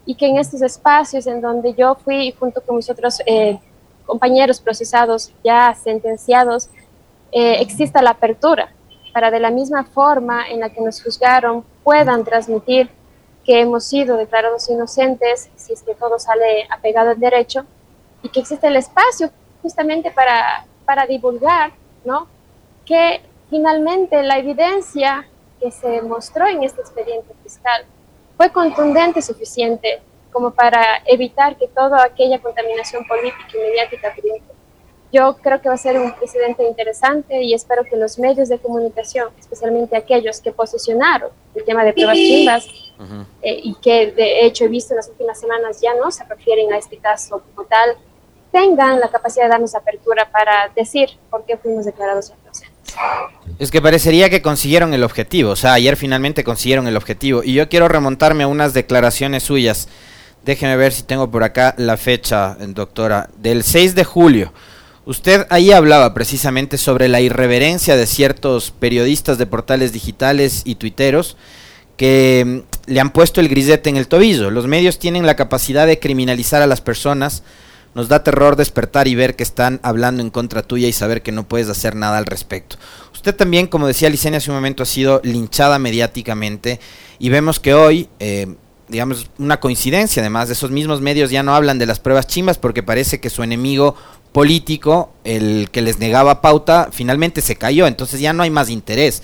y 0.05 0.15
que 0.15 0.27
en 0.27 0.39
estos 0.39 0.63
espacios 0.63 1.27
en 1.27 1.41
donde 1.41 1.75
yo 1.75 1.95
fui 1.95 2.33
junto 2.33 2.63
con 2.63 2.77
mis 2.77 2.89
otros 2.89 3.21
eh, 3.27 3.59
compañeros 4.07 4.59
procesados 4.61 5.33
ya 5.45 5.75
sentenciados, 5.75 6.71
eh, 7.31 7.61
exista 7.61 8.01
la 8.01 8.11
apertura 8.11 8.73
para 9.19 9.33
de 9.33 9.41
la 9.41 9.51
misma 9.51 9.83
forma 9.83 10.49
en 10.49 10.61
la 10.61 10.71
que 10.71 10.81
nos 10.81 11.03
juzgaron 11.03 11.65
puedan 11.83 12.23
transmitir 12.23 12.89
que 13.45 13.59
hemos 13.59 13.83
sido 13.83 14.17
declarados 14.17 14.71
inocentes 14.71 15.51
si 15.57 15.73
es 15.73 15.83
que 15.83 15.97
todo 15.97 16.21
sale 16.21 16.69
apegado 16.71 17.11
al 17.11 17.19
derecho 17.19 17.67
y 18.23 18.29
que 18.29 18.39
existe 18.39 18.69
el 18.69 18.77
espacio 18.77 19.29
justamente 19.61 20.13
para, 20.13 20.67
para 20.85 21.05
divulgar 21.05 21.73
¿no? 22.05 22.29
que 22.87 23.21
finalmente 23.51 24.23
la 24.23 24.39
evidencia 24.39 25.27
que 25.59 25.73
se 25.73 26.01
mostró 26.03 26.47
en 26.47 26.63
este 26.63 26.81
expediente 26.81 27.35
fiscal 27.43 27.87
fue 28.37 28.53
contundente 28.53 29.21
suficiente 29.21 30.01
como 30.31 30.53
para 30.53 31.03
evitar 31.07 31.57
que 31.57 31.67
toda 31.67 32.05
aquella 32.05 32.39
contaminación 32.39 33.05
política 33.05 33.51
y 33.53 33.59
mediática 33.59 34.15
Yo 35.13 35.37
creo 35.39 35.61
que 35.61 35.69
va 35.69 35.75
a 35.75 35.79
ser 35.79 35.99
un 35.99 36.13
precedente 36.13 36.65
interesante 36.65 37.43
y 37.43 37.55
espero 37.55 37.85
que 37.85 37.97
los 37.97 38.19
medios 38.19 38.49
de 38.49 38.59
comunicación, 38.59 39.29
especialmente 39.39 39.97
aquellos 39.97 40.41
que 40.41 40.53
posicionaron 40.53 41.31
el 41.55 41.65
tema 41.65 41.83
de 41.83 41.95
pruebas 41.95 42.17
chimbas 42.17 42.67
eh, 43.43 43.61
y 43.63 43.75
que 43.77 44.13
de 44.13 44.45
hecho 44.45 44.65
he 44.65 44.69
visto 44.69 44.93
en 44.93 44.97
las 44.97 45.09
últimas 45.09 45.41
semanas 45.41 45.81
ya 45.81 45.95
no 45.95 46.11
se 46.11 46.25
refieren 46.25 46.73
a 46.73 46.79
este 46.79 46.99
caso 46.99 47.43
como 47.55 47.67
tal, 47.67 47.97
tengan 48.53 49.01
la 49.01 49.09
capacidad 49.09 49.45
de 49.45 49.51
darnos 49.51 49.75
apertura 49.75 50.29
para 50.31 50.71
decir 50.75 51.09
por 51.31 51.45
qué 51.45 51.57
fuimos 51.57 51.87
declarados 51.87 52.31
inocentes. 52.31 52.79
Es 53.59 53.71
que 53.71 53.81
parecería 53.81 54.31
que 54.31 54.43
consiguieron 54.43 54.95
el 54.95 55.05
objetivo, 55.05 55.51
o 55.53 55.57
sea, 55.57 55.73
ayer 55.75 55.97
finalmente 55.97 56.45
consiguieron 56.45 56.87
el 56.87 56.97
objetivo. 56.97 57.43
Y 57.43 57.55
yo 57.55 57.69
quiero 57.69 57.89
remontarme 57.89 58.45
a 58.45 58.49
unas 58.49 58.75
declaraciones 58.75 59.43
suyas. 59.43 59.89
Déjeme 60.45 60.77
ver 60.77 60.93
si 60.93 61.03
tengo 61.03 61.31
por 61.31 61.43
acá 61.43 61.75
la 61.77 61.97
fecha, 61.97 62.57
doctora, 62.61 63.29
del 63.37 63.65
6 63.65 63.95
de 63.95 64.05
julio. 64.05 64.53
Usted 65.09 65.47
ahí 65.49 65.73
hablaba 65.73 66.13
precisamente 66.13 66.77
sobre 66.77 67.09
la 67.09 67.23
irreverencia 67.23 67.97
de 67.97 68.07
ciertos 68.07 68.73
periodistas 68.73 69.39
de 69.39 69.47
portales 69.47 69.95
digitales 69.95 70.61
y 70.67 70.75
tuiteros 70.75 71.39
que 71.97 72.45
mm, 72.47 72.91
le 72.93 73.01
han 73.01 73.11
puesto 73.11 73.41
el 73.41 73.49
grisete 73.49 73.89
en 73.89 73.97
el 73.97 74.07
tobillo. 74.07 74.51
Los 74.51 74.67
medios 74.67 74.99
tienen 74.99 75.25
la 75.25 75.35
capacidad 75.35 75.87
de 75.87 75.99
criminalizar 75.99 76.61
a 76.61 76.67
las 76.67 76.83
personas 76.83 77.43
nos 77.95 78.09
da 78.09 78.23
terror 78.23 78.57
despertar 78.57 79.09
y 79.09 79.15
ver 79.15 79.35
que 79.35 79.43
están 79.43 79.81
hablando 79.83 80.23
en 80.23 80.29
contra 80.29 80.63
tuya 80.63 80.87
y 80.89 80.93
saber 80.93 81.23
que 81.23 81.33
no 81.33 81.49
puedes 81.49 81.71
hacer 81.71 81.97
nada 81.97 82.19
al 82.19 82.27
respecto. 82.27 82.77
Usted 83.15 83.35
también, 83.35 83.67
como 83.67 83.87
decía 83.87 84.11
Licenia 84.11 84.37
hace 84.37 84.51
un 84.51 84.57
momento, 84.57 84.83
ha 84.83 84.87
sido 84.87 85.23
linchada 85.25 85.79
mediáticamente 85.79 86.81
y 87.19 87.31
vemos 87.31 87.59
que 87.59 87.73
hoy, 87.73 88.11
eh, 88.21 88.55
digamos, 88.89 89.31
una 89.39 89.59
coincidencia 89.59 90.21
además, 90.21 90.49
de 90.49 90.55
esos 90.55 90.71
mismos 90.71 91.01
medios 91.01 91.31
ya 91.31 91.43
no 91.43 91.55
hablan 91.55 91.79
de 91.79 91.87
las 91.87 91.99
pruebas 91.99 92.27
chimbas 92.27 92.59
porque 92.59 92.83
parece 92.83 93.21
que 93.21 93.31
su 93.31 93.43
enemigo 93.43 93.97
político, 94.33 95.13
el 95.25 95.69
que 95.71 95.83
les 95.83 95.99
negaba 95.99 96.41
pauta, 96.41 96.89
finalmente 96.93 97.41
se 97.41 97.57
cayó, 97.57 97.87
entonces 97.87 98.21
ya 98.21 98.33
no 98.33 98.43
hay 98.43 98.51
más 98.51 98.71
interés. 98.71 99.23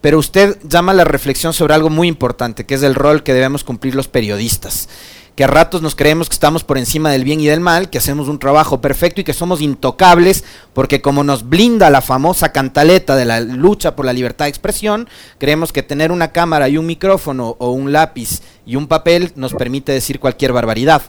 Pero 0.00 0.18
usted 0.18 0.58
llama 0.62 0.94
la 0.94 1.04
reflexión 1.04 1.52
sobre 1.52 1.74
algo 1.74 1.90
muy 1.90 2.08
importante, 2.08 2.66
que 2.66 2.74
es 2.74 2.82
el 2.82 2.94
rol 2.94 3.22
que 3.22 3.34
debemos 3.34 3.64
cumplir 3.64 3.94
los 3.94 4.08
periodistas 4.08 4.88
que 5.36 5.44
a 5.44 5.48
ratos 5.48 5.82
nos 5.82 5.94
creemos 5.94 6.30
que 6.30 6.32
estamos 6.32 6.64
por 6.64 6.78
encima 6.78 7.10
del 7.10 7.22
bien 7.22 7.40
y 7.40 7.46
del 7.46 7.60
mal, 7.60 7.90
que 7.90 7.98
hacemos 7.98 8.28
un 8.28 8.38
trabajo 8.38 8.80
perfecto 8.80 9.20
y 9.20 9.24
que 9.24 9.34
somos 9.34 9.60
intocables, 9.60 10.44
porque 10.72 11.02
como 11.02 11.24
nos 11.24 11.46
blinda 11.46 11.90
la 11.90 12.00
famosa 12.00 12.52
cantaleta 12.52 13.14
de 13.16 13.26
la 13.26 13.40
lucha 13.40 13.94
por 13.94 14.06
la 14.06 14.14
libertad 14.14 14.46
de 14.46 14.50
expresión, 14.50 15.08
creemos 15.36 15.74
que 15.74 15.82
tener 15.82 16.10
una 16.10 16.32
cámara 16.32 16.70
y 16.70 16.78
un 16.78 16.86
micrófono 16.86 17.54
o 17.58 17.70
un 17.70 17.92
lápiz 17.92 18.40
y 18.64 18.76
un 18.76 18.86
papel 18.86 19.32
nos 19.36 19.52
permite 19.52 19.92
decir 19.92 20.20
cualquier 20.20 20.54
barbaridad. 20.54 21.02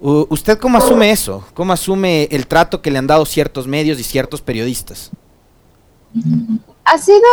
¿Usted 0.00 0.58
cómo 0.58 0.78
asume 0.78 1.10
eso? 1.10 1.44
¿Cómo 1.52 1.74
asume 1.74 2.24
el 2.30 2.46
trato 2.46 2.80
que 2.80 2.90
le 2.90 2.98
han 2.98 3.06
dado 3.06 3.26
ciertos 3.26 3.66
medios 3.66 4.00
y 4.00 4.02
ciertos 4.02 4.40
periodistas? 4.40 5.10
Ha 6.84 6.96
sido, 6.96 7.28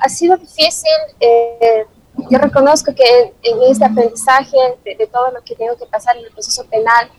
ha 0.00 0.08
sido 0.08 0.36
difícil. 0.36 0.92
Eh, 1.18 1.84
yo 2.30 2.38
reconozco 2.38 2.94
que 2.94 3.34
en, 3.42 3.62
este 3.68 3.84
aprendizaje 3.84 4.56
de, 4.84 5.06
todo 5.08 5.32
lo 5.32 5.42
que 5.42 5.56
tengo 5.56 5.76
que 5.76 5.86
pasar 5.86 6.16
en 6.16 6.24
el 6.24 6.30
proceso 6.30 6.64
penal, 6.66 7.10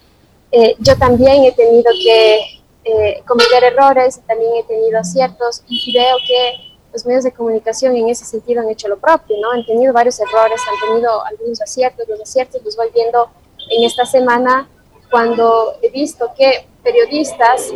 eh, 0.51 0.75
yo 0.79 0.97
también 0.97 1.43
he 1.43 1.51
tenido 1.51 1.91
que 2.01 2.61
eh, 2.85 3.21
cometer 3.27 3.63
errores, 3.63 4.21
también 4.25 4.51
he 4.55 4.63
tenido 4.63 4.99
aciertos 4.99 5.63
y 5.67 5.93
veo 5.93 6.15
que 6.25 6.53
los 6.93 7.05
medios 7.05 7.25
de 7.25 7.33
comunicación 7.33 7.97
en 7.97 8.07
ese 8.07 8.23
sentido 8.23 8.61
han 8.61 8.69
hecho 8.69 8.87
lo 8.87 8.97
propio, 8.97 9.35
¿no? 9.41 9.51
Han 9.51 9.65
tenido 9.65 9.91
varios 9.91 10.17
errores, 10.19 10.61
han 10.71 10.89
tenido 10.89 11.25
algunos 11.25 11.59
aciertos, 11.61 12.07
los 12.07 12.21
aciertos 12.21 12.61
los 12.63 12.77
voy 12.77 12.87
viendo 12.93 13.29
en 13.69 13.83
esta 13.83 14.05
semana 14.05 14.69
cuando 15.13 15.75
he 15.83 15.91
visto 15.91 16.31
que 16.35 16.65
periodistas 16.81 17.71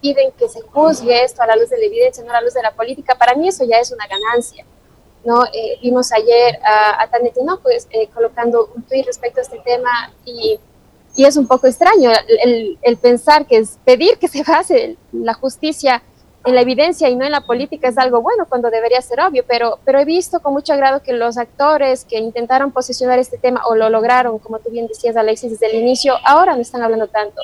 piden 0.00 0.32
que 0.32 0.48
se 0.48 0.62
juzgue 0.62 1.22
esto 1.22 1.42
a 1.42 1.46
la 1.46 1.54
luz 1.54 1.68
de 1.68 1.76
la 1.76 1.84
evidencia, 1.84 2.24
no 2.24 2.30
a 2.30 2.36
la 2.36 2.40
luz 2.40 2.54
de 2.54 2.62
la 2.62 2.72
política, 2.72 3.14
para 3.14 3.34
mí 3.34 3.46
eso 3.46 3.62
ya 3.66 3.76
es 3.76 3.92
una 3.92 4.06
ganancia. 4.06 4.64
¿no? 5.22 5.44
Eh, 5.52 5.78
vimos 5.82 6.10
ayer 6.12 6.58
a, 6.64 7.02
a 7.02 7.10
Tanetino 7.10 7.60
pues, 7.60 7.86
eh, 7.90 8.08
colocando 8.14 8.70
un 8.74 8.84
tweet 8.84 9.02
respecto 9.04 9.40
a 9.40 9.42
este 9.42 9.58
tema 9.58 10.14
y, 10.24 10.58
y 11.14 11.26
es 11.26 11.36
un 11.36 11.46
poco 11.46 11.66
extraño 11.66 12.10
el, 12.42 12.78
el, 12.80 12.96
pensar 12.96 13.44
que 13.46 13.58
es 13.58 13.78
pedir 13.84 14.16
que 14.16 14.28
se 14.28 14.42
base 14.50 14.96
la 15.12 15.34
justicia 15.34 16.02
en 16.44 16.54
la 16.54 16.60
evidencia 16.60 17.08
y 17.08 17.16
no 17.16 17.24
en 17.24 17.32
la 17.32 17.42
política 17.42 17.88
es 17.88 17.98
algo 17.98 18.22
bueno 18.22 18.46
cuando 18.48 18.70
debería 18.70 19.02
ser 19.02 19.20
obvio, 19.20 19.44
pero, 19.46 19.78
pero 19.84 19.98
he 19.98 20.04
visto 20.04 20.40
con 20.40 20.52
mucho 20.52 20.72
agrado 20.72 21.02
que 21.02 21.12
los 21.12 21.36
actores 21.36 22.04
que 22.04 22.18
intentaron 22.18 22.70
posicionar 22.70 23.18
este 23.18 23.38
tema 23.38 23.62
o 23.66 23.74
lo 23.74 23.90
lograron, 23.90 24.38
como 24.38 24.58
tú 24.58 24.70
bien 24.70 24.86
decías 24.86 25.16
Alexis, 25.16 25.52
desde 25.52 25.66
el 25.66 25.82
inicio, 25.82 26.14
ahora 26.24 26.54
no 26.54 26.62
están 26.62 26.82
hablando 26.82 27.08
tanto. 27.08 27.42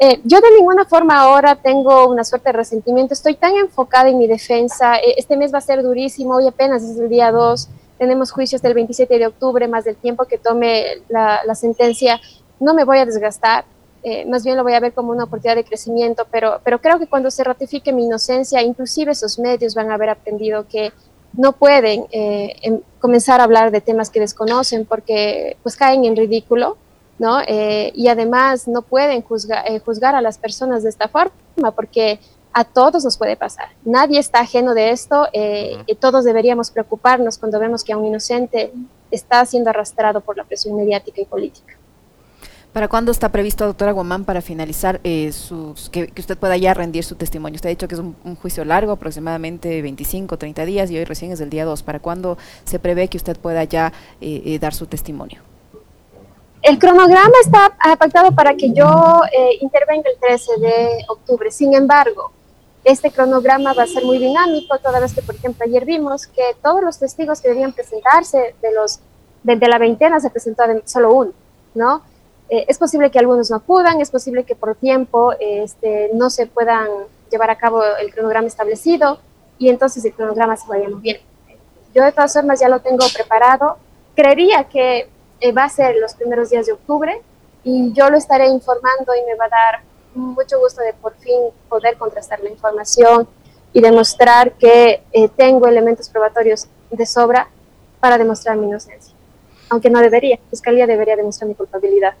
Eh, 0.00 0.20
yo 0.22 0.40
de 0.40 0.52
ninguna 0.52 0.84
forma 0.84 1.18
ahora 1.18 1.56
tengo 1.56 2.08
una 2.08 2.22
suerte 2.22 2.50
de 2.50 2.52
resentimiento, 2.52 3.14
estoy 3.14 3.34
tan 3.34 3.56
enfocada 3.56 4.08
en 4.08 4.18
mi 4.18 4.28
defensa, 4.28 4.96
eh, 4.96 5.14
este 5.16 5.36
mes 5.36 5.52
va 5.52 5.58
a 5.58 5.62
ser 5.62 5.82
durísimo, 5.82 6.36
hoy 6.36 6.46
apenas 6.46 6.84
es 6.84 6.98
el 6.98 7.08
día 7.08 7.32
2, 7.32 7.68
tenemos 7.98 8.30
juicios 8.30 8.62
del 8.62 8.74
27 8.74 9.18
de 9.18 9.26
octubre, 9.26 9.66
más 9.66 9.84
del 9.84 9.96
tiempo 9.96 10.24
que 10.26 10.38
tome 10.38 11.02
la, 11.08 11.42
sentencia, 11.56 12.20
no 12.60 12.74
me 12.74 12.84
voy 12.84 12.98
a 12.98 13.06
desgastar, 13.06 13.64
eh, 14.02 14.24
más 14.26 14.44
bien 14.44 14.56
lo 14.56 14.62
voy 14.62 14.74
a 14.74 14.80
ver 14.80 14.92
como 14.92 15.10
una 15.12 15.24
oportunidad 15.24 15.56
de 15.56 15.64
crecimiento, 15.64 16.26
pero, 16.30 16.60
pero 16.64 16.80
creo 16.80 16.98
que 16.98 17.06
cuando 17.06 17.30
se 17.30 17.44
ratifique 17.44 17.92
mi 17.92 18.04
inocencia, 18.04 18.62
inclusive 18.62 19.12
esos 19.12 19.38
medios 19.38 19.74
van 19.74 19.90
a 19.90 19.94
haber 19.94 20.10
aprendido 20.10 20.66
que 20.68 20.92
no 21.32 21.52
pueden 21.52 22.06
em, 22.10 22.80
comenzar 23.00 23.40
a 23.40 23.44
hablar 23.44 23.70
de 23.70 23.80
temas 23.80 24.10
que 24.10 24.20
desconocen 24.20 24.86
porque 24.86 25.56
pues 25.62 25.76
caen 25.76 26.04
en 26.04 26.16
ridículo 26.16 26.78
¿no? 27.18 27.40
Eh, 27.46 27.92
y 27.94 28.08
además 28.08 28.68
no 28.68 28.82
pueden 28.82 29.18
eh, 29.18 29.80
juzgar, 29.80 30.14
a 30.14 30.20
las 30.20 30.38
personas 30.38 30.82
de 30.82 30.88
esta 30.88 31.08
forma 31.08 31.70
porque 31.74 32.20
a 32.52 32.64
todos 32.64 33.04
nos 33.04 33.18
puede 33.18 33.36
pasar. 33.36 33.68
Nadie 33.84 34.18
está 34.18 34.40
ajeno 34.40 34.74
de 34.74 34.90
esto 34.90 35.28
eh, 35.32 35.82
y 35.86 35.94
todos 35.96 36.24
deberíamos 36.24 36.70
preocuparnos 36.70 37.38
cuando 37.38 37.58
vemos 37.58 37.84
que 37.84 37.92
a 37.92 37.96
un 37.96 38.06
inocente 38.06 38.72
está 39.10 39.44
siendo 39.44 39.70
arrastrado 39.70 40.20
por 40.20 40.36
la 40.36 40.44
presión 40.44 40.76
mediática 40.76 41.20
y 41.20 41.24
política. 41.24 41.77
¿Para 42.72 42.88
cuándo 42.88 43.10
está 43.10 43.30
previsto, 43.30 43.66
doctora 43.66 43.92
Guamán, 43.92 44.24
para 44.24 44.40
finalizar 44.42 45.00
sus, 45.32 45.88
que, 45.90 46.12
usted 46.16 46.36
pueda 46.36 46.56
ya 46.56 46.74
rendir 46.74 47.02
su 47.02 47.16
testimonio? 47.16 47.56
Usted 47.56 47.68
ha 47.68 47.70
dicho 47.70 47.88
que 47.88 47.94
es 47.94 48.00
un, 48.00 48.14
juicio 48.36 48.64
largo, 48.64 48.92
aproximadamente 48.92 49.82
25, 49.82 50.36
30 50.36 50.64
días, 50.64 50.90
y 50.90 50.98
hoy 50.98 51.04
recién 51.04 51.32
es 51.32 51.40
el 51.40 51.50
día 51.50 51.64
2. 51.64 51.82
¿Para 51.82 51.98
cuándo 51.98 52.36
se 52.64 52.78
prevé 52.78 53.08
que 53.08 53.16
usted 53.16 53.36
pueda 53.38 53.64
ya 53.64 53.92
dar 54.60 54.74
su 54.74 54.86
testimonio? 54.86 55.40
El 56.62 56.78
cronograma 56.78 57.34
está 57.40 57.76
pactado 57.98 58.32
para 58.32 58.54
que 58.54 58.72
yo 58.72 59.22
eh, 59.32 59.58
intervenga 59.60 60.10
el 60.10 60.18
13 60.20 60.60
de 60.60 61.04
octubre. 61.08 61.50
Sin 61.50 61.72
embargo, 61.74 62.32
este 62.84 63.10
cronograma 63.10 63.74
va 63.74 63.84
a 63.84 63.86
ser 63.86 64.04
muy 64.04 64.18
dinámico, 64.18 64.78
toda 64.78 64.98
vez 64.98 65.14
que, 65.14 65.22
por 65.22 65.34
ejemplo, 65.34 65.64
ayer 65.64 65.84
vimos 65.84 66.26
que 66.26 66.42
todos 66.62 66.82
los 66.82 66.98
testigos 66.98 67.40
que 67.40 67.48
debían 67.48 67.72
presentarse, 67.72 68.54
de, 68.60 68.72
los, 68.72 69.00
de, 69.44 69.56
la 69.56 69.78
veintena, 69.78 70.20
se 70.20 70.30
presentó 70.30 70.64
solo 70.84 71.12
uno, 71.12 71.32
¿no? 71.74 72.02
Eh, 72.48 72.64
es 72.68 72.78
posible 72.78 73.10
que 73.10 73.18
algunos 73.18 73.50
no 73.50 73.56
acudan, 73.56 74.00
es 74.00 74.10
posible 74.10 74.44
que 74.44 74.54
por 74.54 74.74
tiempo 74.74 75.32
este, 75.38 76.10
no 76.14 76.30
se 76.30 76.46
puedan 76.46 76.88
llevar 77.30 77.50
a 77.50 77.58
cabo 77.58 77.82
el 78.00 78.12
cronograma 78.12 78.46
establecido 78.46 79.18
y 79.58 79.68
entonces 79.68 80.04
el 80.04 80.14
cronograma 80.14 80.56
se 80.56 80.66
vaya 80.66 80.88
bien. 81.00 81.18
Yo 81.94 82.04
de 82.04 82.12
todas 82.12 82.32
formas 82.32 82.60
ya 82.60 82.68
lo 82.68 82.80
tengo 82.80 83.04
preparado. 83.14 83.76
Creería 84.14 84.64
que 84.64 85.08
eh, 85.40 85.52
va 85.52 85.64
a 85.64 85.68
ser 85.68 85.96
los 85.96 86.14
primeros 86.14 86.50
días 86.50 86.66
de 86.66 86.72
octubre 86.72 87.20
y 87.64 87.92
yo 87.92 88.08
lo 88.08 88.16
estaré 88.16 88.48
informando 88.48 89.12
y 89.14 89.26
me 89.26 89.34
va 89.34 89.46
a 89.46 89.48
dar 89.48 89.82
mucho 90.14 90.58
gusto 90.58 90.80
de 90.82 90.94
por 90.94 91.14
fin 91.16 91.50
poder 91.68 91.96
contrastar 91.98 92.40
la 92.40 92.50
información 92.50 93.28
y 93.72 93.80
demostrar 93.80 94.52
que 94.52 95.02
eh, 95.12 95.28
tengo 95.28 95.66
elementos 95.66 96.08
probatorios 96.08 96.66
de 96.90 97.04
sobra 97.04 97.48
para 98.00 98.16
demostrar 98.16 98.56
mi 98.56 98.66
inocencia. 98.66 99.17
Aunque 99.70 99.90
no 99.90 100.00
debería, 100.00 100.38
Fiscalía 100.50 100.86
debería 100.86 101.16
demostrar 101.16 101.48
mi 101.48 101.54
culpabilidad. 101.54 102.14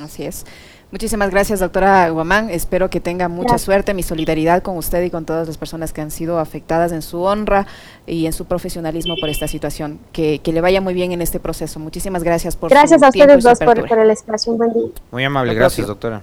Así 0.00 0.24
es. 0.24 0.44
Muchísimas 0.90 1.30
gracias, 1.30 1.60
doctora 1.60 2.10
Guamán. 2.10 2.50
Espero 2.50 2.90
que 2.90 2.98
tenga 2.98 3.28
mucha 3.28 3.58
suerte. 3.58 3.94
Mi 3.94 4.02
solidaridad 4.02 4.60
con 4.62 4.76
usted 4.76 5.02
y 5.04 5.10
con 5.10 5.24
todas 5.24 5.46
las 5.46 5.56
personas 5.56 5.92
que 5.92 6.00
han 6.00 6.10
sido 6.10 6.40
afectadas 6.40 6.90
en 6.90 7.02
su 7.02 7.22
honra 7.22 7.66
y 8.08 8.26
en 8.26 8.32
su 8.32 8.46
profesionalismo 8.46 9.14
por 9.20 9.28
esta 9.28 9.46
situación. 9.46 10.00
Que, 10.12 10.40
le 10.44 10.60
vaya 10.60 10.80
muy 10.80 10.94
bien 10.94 11.12
en 11.12 11.22
este 11.22 11.38
proceso. 11.38 11.78
Muchísimas 11.78 12.24
gracias 12.24 12.56
por 12.56 12.70
Gracias 12.70 13.04
a 13.04 13.08
ustedes 13.08 13.44
dos 13.44 13.58
por, 13.60 13.86
por, 13.86 13.98
el 14.00 14.10
espacio. 14.10 14.50
Un 14.50 14.58
buen 14.58 14.72
día. 14.72 14.88
Muy 15.12 15.22
amable, 15.22 15.54
gracias, 15.54 15.86
doctora. 15.86 16.22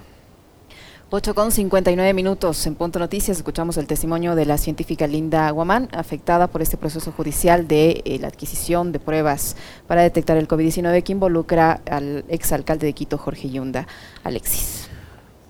8 1.10 1.34
con 1.34 1.50
59 1.50 2.12
minutos 2.12 2.66
en 2.66 2.74
Punto 2.74 2.98
Noticias 2.98 3.38
escuchamos 3.38 3.78
el 3.78 3.86
testimonio 3.86 4.34
de 4.34 4.44
la 4.44 4.58
científica 4.58 5.06
Linda 5.06 5.50
Guamán, 5.52 5.88
afectada 5.92 6.48
por 6.48 6.60
este 6.60 6.76
proceso 6.76 7.12
judicial 7.12 7.66
de 7.66 8.02
eh, 8.04 8.18
la 8.20 8.28
adquisición 8.28 8.92
de 8.92 8.98
pruebas 8.98 9.56
para 9.86 10.02
detectar 10.02 10.36
el 10.36 10.46
COVID-19 10.46 11.02
que 11.02 11.12
involucra 11.12 11.80
al 11.90 12.26
exalcalde 12.28 12.86
de 12.86 12.92
Quito, 12.92 13.16
Jorge 13.16 13.48
Yunda. 13.48 13.86
Alexis. 14.22 14.90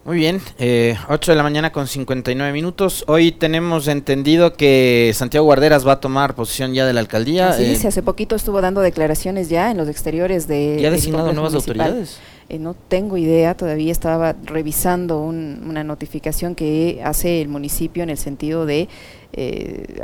Muy 0.04 0.18
bien, 0.18 0.40
eh, 0.60 0.96
8 1.08 1.32
de 1.32 1.36
la 1.36 1.42
mañana 1.42 1.72
con 1.72 1.88
59 1.88 2.52
minutos. 2.52 3.02
Hoy 3.08 3.32
tenemos 3.32 3.88
entendido 3.88 4.54
que 4.54 5.10
Santiago 5.12 5.44
Guarderas 5.44 5.84
va 5.84 5.94
a 5.94 6.00
tomar 6.00 6.36
posición 6.36 6.72
ya 6.72 6.86
de 6.86 6.92
la 6.92 7.00
alcaldía. 7.00 7.52
Sí, 7.54 7.64
eh, 7.64 7.86
hace 7.86 8.02
poquito 8.04 8.36
estuvo 8.36 8.60
dando 8.60 8.80
declaraciones 8.80 9.48
ya 9.48 9.72
en 9.72 9.76
los 9.76 9.88
exteriores 9.88 10.46
de... 10.46 10.78
¿Ya 10.80 10.86
ha 10.86 10.92
designado 10.92 11.32
nuevas 11.32 11.52
autoridades? 11.52 12.20
Eh, 12.48 12.58
no 12.58 12.74
tengo 12.74 13.16
idea, 13.16 13.56
todavía 13.56 13.92
estaba 13.92 14.34
revisando 14.44 15.20
una 15.20 15.84
notificación 15.84 16.54
que 16.54 17.00
hace 17.04 17.42
el 17.42 17.48
municipio 17.48 18.02
en 18.02 18.10
el 18.10 18.18
sentido 18.18 18.64
de 18.64 18.88
eh, 19.32 20.02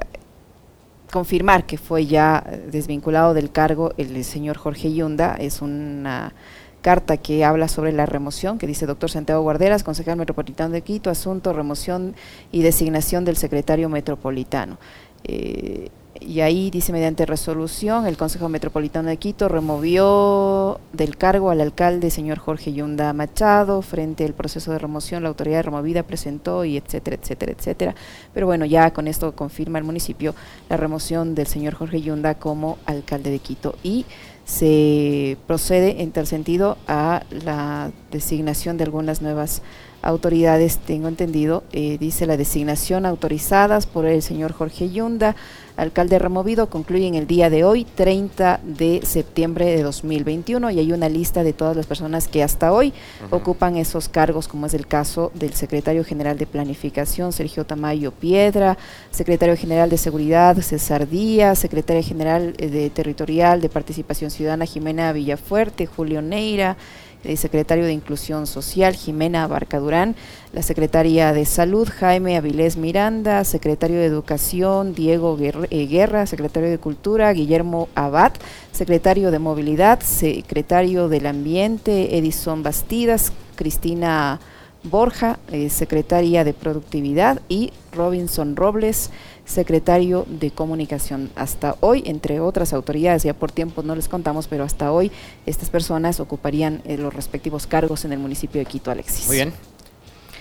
confirmar 1.11 1.65
que 1.65 1.79
fue 1.79 2.07
ya 2.07 2.45
desvinculado 2.71 3.35
del 3.35 3.51
cargo 3.51 3.93
el 3.97 4.23
señor 4.25 4.57
Jorge 4.59 4.93
Yunda. 4.93 5.37
Es 5.37 5.63
una 5.63 6.35
carta 6.83 7.17
que 7.17 7.47
habla 7.47 7.69
sobre 7.69 7.93
la 7.93 8.05
remoción, 8.05 8.59
que 8.59 8.67
dice 8.67 8.85
doctor 8.85 9.11
Santiago 9.11 9.41
Guarderas, 9.43 9.83
concejal 9.83 10.19
metropolitano 10.19 10.75
de 10.75 10.83
Quito, 10.83 11.09
asunto, 11.09 11.55
remoción 11.55 12.15
y 12.53 12.61
designación 12.61 13.25
del 13.25 13.37
secretario 13.37 13.89
metropolitano. 13.89 14.77
Eh, 15.25 15.89
y 16.21 16.41
ahí 16.41 16.71
dice 16.71 16.93
mediante 16.93 17.27
resolución 17.27 18.07
el 18.07 18.17
Consejo 18.17 18.49
Metropolitano 18.49 19.09
de 19.09 19.17
Quito 19.17 19.49
removió 19.49 20.81
del 20.93 21.17
cargo 21.17 21.51
al 21.51 21.61
alcalde 21.61 22.11
señor 22.11 22.39
Jorge 22.39 22.73
Yunda 22.73 23.13
Machado. 23.13 23.83
Frente 23.83 24.25
al 24.25 24.33
proceso 24.33 24.73
de 24.73 24.79
remoción 24.79 25.23
la 25.23 25.29
autoridad 25.29 25.65
removida 25.65 26.03
presentó 26.05 26.65
y 26.65 26.77
etcétera 26.77 27.19
etcétera 27.21 27.53
etcétera. 27.53 27.95
Pero 28.33 28.47
bueno 28.47 28.65
ya 28.65 28.93
con 28.93 29.09
esto 29.09 29.35
confirma 29.35 29.79
el 29.79 29.85
municipio 29.85 30.35
la 30.69 30.77
remoción 30.77 31.35
del 31.35 31.47
señor 31.47 31.75
Jorge 31.75 32.01
Yunda 32.01 32.37
como 32.37 32.79
alcalde 32.87 33.31
de 33.31 33.41
Quito. 33.41 33.75
Y 33.83 34.07
se 34.45 35.37
procede 35.47 36.03
en 36.03 36.13
tal 36.13 36.27
sentido 36.27 36.77
a 36.87 37.23
la 37.31 37.91
designación 38.11 38.77
de 38.77 38.85
algunas 38.85 39.23
nuevas 39.23 39.63
autoridades, 40.05 40.79
tengo 40.79 41.09
entendido, 41.09 41.65
eh, 41.73 41.97
dice 41.99 42.27
la 42.27 42.37
designación 42.37 43.07
autorizadas 43.07 43.87
por 43.87 44.05
el 44.05 44.23
señor 44.23 44.53
Jorge 44.53 44.91
Yunda, 44.91 45.35
alcalde 45.77 46.19
removido, 46.19 46.69
concluye 46.69 47.07
en 47.07 47.15
el 47.15 47.27
día 47.27 47.51
de 47.51 47.65
hoy, 47.65 47.85
30 47.85 48.61
de 48.63 49.01
septiembre 49.05 49.67
de 49.67 49.83
2021, 49.83 50.71
y 50.71 50.79
hay 50.79 50.93
una 50.93 51.09
lista 51.09 51.43
de 51.43 51.53
todas 51.53 51.77
las 51.77 51.87
personas 51.87 52.29
que 52.29 52.43
hasta 52.43 52.73
hoy 52.73 52.93
ocupan 53.31 53.77
esos 53.77 54.09
cargos, 54.09 54.49
como 54.49 54.67
es 54.67 54.75
el 54.75 54.87
caso 54.87 55.33
del 55.35 55.55
secretario 55.55 56.05
general 56.05 56.39
de 56.39 56.47
Planificación, 56.47 57.33
Sergio 57.33 57.65
Tamayo 57.65 58.13
Piedra, 58.13 58.79
secretario 59.11 59.57
general 59.57 59.91
de 59.91 59.99
Seguridad, 59.99 60.57
César 60.59 61.09
Díaz, 61.09 61.59
secretaria 61.59 62.03
general 62.03 62.55
eh, 62.59 62.69
de 62.69 62.91
Territorial 62.91 63.61
de 63.61 63.69
Participación 63.69 64.31
Ciudadana, 64.31 64.67
Jimena 64.67 65.13
Villafuerte, 65.13 65.87
Julio 65.87 66.23
Neira, 66.23 66.77
el 67.25 67.37
secretario 67.39 67.85
de 67.85 67.93
Inclusión 67.93 68.47
Social, 68.47 68.95
Jimena 68.95 69.47
Barca 69.47 69.79
Durán, 69.79 70.15
la 70.53 70.63
secretaria 70.63 71.33
de 71.33 71.45
Salud, 71.45 71.89
Jaime 71.89 72.37
Avilés 72.37 72.77
Miranda, 72.77 73.45
secretario 73.45 73.99
de 73.99 74.07
Educación, 74.07 74.95
Diego 74.95 75.37
eh, 75.41 75.87
Guerra, 75.87 76.27
secretario 76.27 76.71
de 76.71 76.79
Cultura, 76.79 77.33
Guillermo 77.33 77.89
Abad, 77.95 78.33
secretario 78.73 79.31
de 79.31 79.39
Movilidad, 79.39 80.01
secretario 80.01 81.09
del 81.09 81.27
Ambiente, 81.27 82.17
Edison 82.19 82.63
Bastidas, 82.63 83.33
Cristina 83.57 84.41
Borja, 84.85 85.39
eh, 85.51 85.71
secretaria 85.71 86.45
de 86.45 86.53
Productividad, 86.53 87.41
y 87.49 87.73
Robinson 87.93 88.55
Robles, 88.55 89.11
secretario 89.45 90.27
de 90.29 90.51
Comunicación. 90.51 91.31
Hasta 91.37 91.77
hoy, 91.81 92.03
entre 92.07 92.41
otras 92.41 92.73
autoridades, 92.73 93.23
ya 93.23 93.35
por 93.35 93.53
tiempo 93.53 93.83
no 93.83 93.95
les 93.95 94.09
contamos, 94.09 94.49
pero 94.49 94.65
hasta 94.65 94.93
hoy 94.93 95.11
estas 95.47 95.71
personas 95.71 96.21
ocuparían 96.21 96.83
eh, 96.85 96.97
los 96.97 97.13
respectivos 97.13 97.67
cargos 97.67 98.05
en 98.05 98.13
el 98.13 98.19
municipio 98.19 98.59
de 98.59 98.67
Quito, 98.67 98.91
Alexis. 98.91 99.27
Muy 99.27 99.37
bien. 99.37 99.53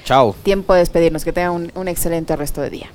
Chao. 0.05 0.35
Tiempo 0.43 0.73
de 0.73 0.79
despedirnos, 0.79 1.23
que 1.23 1.33
tengan 1.33 1.71
un 1.75 1.87
excelente 1.87 2.35
resto 2.35 2.61
de 2.61 2.69
día. 2.69 2.89